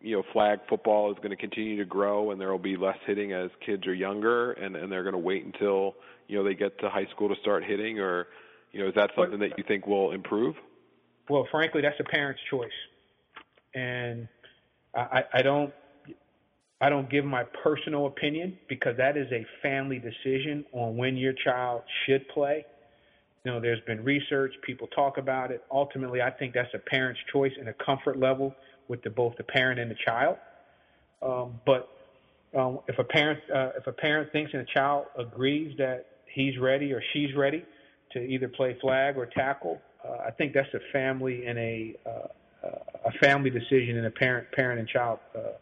you 0.01 0.15
know, 0.15 0.23
flag 0.33 0.59
football 0.67 1.11
is 1.11 1.17
going 1.17 1.29
to 1.29 1.35
continue 1.35 1.77
to 1.77 1.85
grow 1.85 2.31
and 2.31 2.41
there 2.41 2.51
will 2.51 2.59
be 2.59 2.75
less 2.75 2.97
hitting 3.05 3.33
as 3.33 3.49
kids 3.65 3.85
are 3.87 3.93
younger 3.93 4.53
and, 4.53 4.75
and 4.75 4.91
they're 4.91 5.03
going 5.03 5.13
to 5.13 5.19
wait 5.19 5.45
until, 5.45 5.95
you 6.27 6.37
know, 6.37 6.43
they 6.43 6.55
get 6.55 6.79
to 6.79 6.89
high 6.89 7.05
school 7.13 7.29
to 7.29 7.35
start 7.41 7.63
hitting 7.63 7.99
or, 7.99 8.27
you 8.71 8.81
know, 8.81 8.87
is 8.87 8.95
that 8.95 9.11
something 9.15 9.39
that 9.39 9.57
you 9.57 9.63
think 9.67 9.85
will 9.85 10.11
improve? 10.11 10.55
Well, 11.29 11.47
frankly, 11.51 11.81
that's 11.81 11.99
a 11.99 12.03
parent's 12.03 12.41
choice. 12.49 12.69
And 13.75 14.27
I, 14.95 15.23
I 15.33 15.41
don't 15.41 15.73
I 16.81 16.89
don't 16.89 17.09
give 17.09 17.23
my 17.23 17.43
personal 17.63 18.07
opinion 18.07 18.57
because 18.67 18.97
that 18.97 19.15
is 19.15 19.27
a 19.31 19.45
family 19.61 19.99
decision 19.99 20.65
on 20.73 20.97
when 20.97 21.15
your 21.15 21.33
child 21.45 21.83
should 22.05 22.27
play. 22.29 22.65
You 23.45 23.51
know, 23.51 23.59
there's 23.59 23.81
been 23.85 24.03
research, 24.03 24.51
people 24.65 24.87
talk 24.87 25.17
about 25.17 25.51
it. 25.51 25.63
Ultimately, 25.71 26.21
I 26.21 26.31
think 26.31 26.53
that's 26.55 26.73
a 26.73 26.79
parent's 26.79 27.19
choice 27.31 27.51
and 27.59 27.69
a 27.69 27.73
comfort 27.85 28.17
level 28.19 28.55
with 28.87 29.01
the, 29.03 29.09
both 29.09 29.35
the 29.37 29.43
parent 29.43 29.79
and 29.79 29.89
the 29.89 29.95
child. 30.05 30.37
Um, 31.21 31.59
but 31.65 31.89
um, 32.57 32.79
if 32.87 32.97
a 32.99 33.03
parent 33.03 33.39
uh, 33.53 33.69
if 33.77 33.87
a 33.87 33.91
parent 33.91 34.31
thinks 34.31 34.51
and 34.53 34.61
a 34.61 34.73
child 34.73 35.05
agrees 35.17 35.77
that 35.77 36.07
he's 36.25 36.57
ready 36.57 36.91
or 36.93 37.01
she's 37.13 37.35
ready 37.35 37.63
to 38.13 38.19
either 38.19 38.47
play 38.47 38.77
flag 38.81 39.17
or 39.17 39.25
tackle, 39.25 39.79
uh, 40.03 40.27
I 40.27 40.31
think 40.31 40.53
that's 40.53 40.73
a 40.73 40.79
family 40.91 41.45
and 41.45 41.57
a 41.57 41.95
uh, 42.05 42.27
a 43.05 43.11
family 43.23 43.49
decision 43.49 43.97
and 43.97 44.05
a 44.05 44.11
parent 44.11 44.51
parent 44.51 44.79
and 44.79 44.87
child 44.87 45.19
uh, 45.35 45.53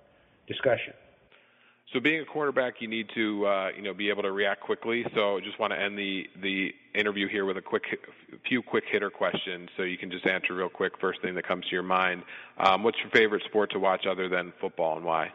discussion. 0.47 0.93
So 1.93 1.99
being 1.99 2.21
a 2.21 2.25
quarterback, 2.25 2.75
you 2.81 2.87
need 2.87 3.09
to 3.15 3.47
uh, 3.47 3.69
you 3.75 3.81
know 3.81 3.93
be 3.93 4.09
able 4.09 4.21
to 4.21 4.31
react 4.31 4.61
quickly. 4.61 5.03
So 5.15 5.37
I 5.37 5.39
just 5.39 5.59
want 5.59 5.73
to 5.73 5.79
end 5.79 5.97
the 5.97 6.27
the 6.41 6.71
interview 6.93 7.27
here 7.27 7.45
with 7.45 7.57
a 7.57 7.61
quick 7.61 7.83
few 8.47 8.61
quick 8.61 8.83
hitter 8.91 9.09
questions, 9.09 9.69
so 9.75 9.83
you 9.83 9.97
can 9.97 10.11
just 10.11 10.27
answer 10.27 10.53
real 10.53 10.69
quick. 10.69 10.93
First 11.01 11.21
thing 11.21 11.33
that 11.35 11.47
comes 11.47 11.65
to 11.65 11.71
your 11.71 11.83
mind. 11.83 12.23
Um, 12.57 12.83
what's 12.83 12.99
your 12.99 13.09
favorite 13.09 13.43
sport 13.45 13.71
to 13.71 13.79
watch 13.79 14.05
other 14.05 14.29
than 14.29 14.53
football, 14.61 14.97
and 14.97 15.05
why? 15.05 15.31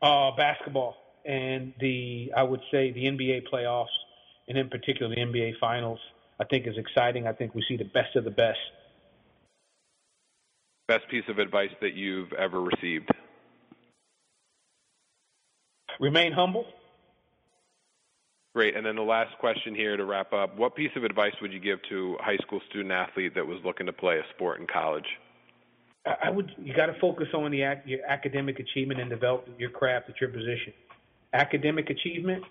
Uh, 0.00 0.30
basketball 0.36 0.96
and 1.26 1.74
the 1.80 2.32
I 2.36 2.42
would 2.44 2.60
say 2.70 2.92
the 2.92 3.04
NBA 3.04 3.48
playoffs, 3.52 3.86
and 4.48 4.56
in 4.56 4.68
particular 4.68 5.14
the 5.14 5.20
NBA 5.20 5.58
finals. 5.58 5.98
I 6.38 6.44
think 6.44 6.66
is 6.66 6.78
exciting. 6.78 7.26
I 7.26 7.32
think 7.32 7.54
we 7.54 7.62
see 7.68 7.76
the 7.76 7.84
best 7.84 8.16
of 8.16 8.24
the 8.24 8.30
best. 8.30 8.58
Best 10.88 11.06
piece 11.10 11.24
of 11.28 11.38
advice 11.38 11.70
that 11.82 11.92
you've 11.94 12.32
ever 12.32 12.62
received 12.62 13.10
remain 16.00 16.32
humble. 16.32 16.64
Great. 18.52 18.76
And 18.76 18.84
then 18.84 18.96
the 18.96 19.02
last 19.02 19.38
question 19.38 19.76
here 19.76 19.96
to 19.96 20.04
wrap 20.04 20.32
up 20.32 20.56
what 20.56 20.74
piece 20.74 20.90
of 20.96 21.04
advice 21.04 21.34
would 21.40 21.52
you 21.52 21.60
give 21.60 21.78
to 21.88 22.16
a 22.18 22.22
high 22.22 22.38
school 22.38 22.60
student 22.68 22.90
athlete 22.90 23.34
that 23.36 23.46
was 23.46 23.58
looking 23.64 23.86
to 23.86 23.92
play 23.92 24.18
a 24.18 24.24
sport 24.34 24.58
in 24.58 24.66
college? 24.66 25.06
I 26.04 26.30
would. 26.30 26.50
You 26.58 26.74
got 26.74 26.86
to 26.86 26.98
focus 26.98 27.28
on 27.34 27.50
the 27.50 27.58
your 27.84 28.00
academic 28.08 28.58
achievement 28.58 29.00
and 29.00 29.10
develop 29.10 29.46
your 29.58 29.70
craft 29.70 30.08
at 30.08 30.20
your 30.20 30.30
position. 30.30 30.72
Academic 31.34 31.90
achievement 31.90 32.42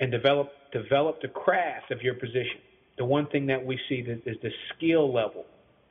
and 0.00 0.10
develop 0.10 0.50
develop 0.72 1.20
the 1.20 1.28
craft 1.28 1.90
of 1.90 2.00
your 2.02 2.14
position. 2.14 2.60
The 2.96 3.04
one 3.04 3.26
thing 3.26 3.46
that 3.46 3.64
we 3.64 3.78
see 3.88 4.02
that 4.02 4.26
is 4.26 4.36
the 4.42 4.50
skill 4.74 5.12
level 5.12 5.44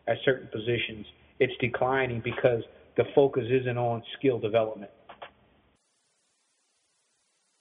at 0.08 0.18
certain 0.26 0.48
positions. 0.48 1.06
It's 1.40 1.54
declining 1.60 2.20
because 2.24 2.64
the 2.98 3.06
focus 3.16 3.46
isn't 3.50 3.78
on 3.78 4.04
skill 4.18 4.40
development. 4.40 4.92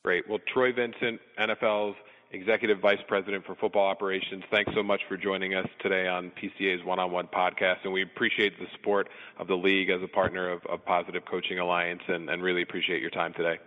Great. 0.05 0.29
Well, 0.29 0.39
Troy 0.53 0.73
Vincent, 0.73 1.21
NFL's 1.39 1.97
Executive 2.33 2.79
Vice 2.81 3.01
President 3.09 3.45
for 3.45 3.57
Football 3.57 3.89
Operations, 3.89 4.45
thanks 4.51 4.73
so 4.75 4.83
much 4.83 5.01
for 5.09 5.17
joining 5.17 5.55
us 5.55 5.67
today 5.83 6.07
on 6.07 6.31
PCA's 6.31 6.85
One 6.85 7.01
on 7.01 7.11
One 7.11 7.27
podcast. 7.27 7.79
And 7.85 7.93
we 7.93 8.03
appreciate 8.03 8.59
the 8.59 8.67
support 8.77 9.09
of 9.39 9.49
the 9.49 9.57
league 9.57 9.91
as 9.91 10.01
a 10.03 10.09
partner 10.09 10.51
of, 10.51 10.65
of 10.67 10.85
Positive 10.85 11.23
Coaching 11.29 11.59
Alliance 11.59 12.03
and, 12.07 12.31
and 12.31 12.43
really 12.43 12.63
appreciate 12.63 13.01
your 13.01 13.11
time 13.11 13.35
today. 13.35 13.59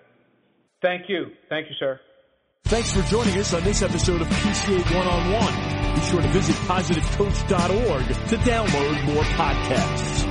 Thank 0.82 1.10
you. 1.10 1.26
Thank 1.50 1.68
you, 1.70 1.76
sir. 1.78 2.00
Thanks 2.66 2.94
for 2.94 3.04
joining 3.04 3.38
us 3.38 3.54
on 3.54 3.64
this 3.64 3.82
episode 3.82 4.22
of 4.22 4.28
PCA 4.28 4.96
One 4.96 5.08
on 5.08 5.32
One. 5.34 5.96
Be 5.96 6.02
sure 6.02 6.22
to 6.22 6.28
visit 6.30 6.56
positivecoach.org 6.56 8.08
to 8.30 8.36
download 8.38 9.14
more 9.14 9.24
podcasts. 9.24 10.23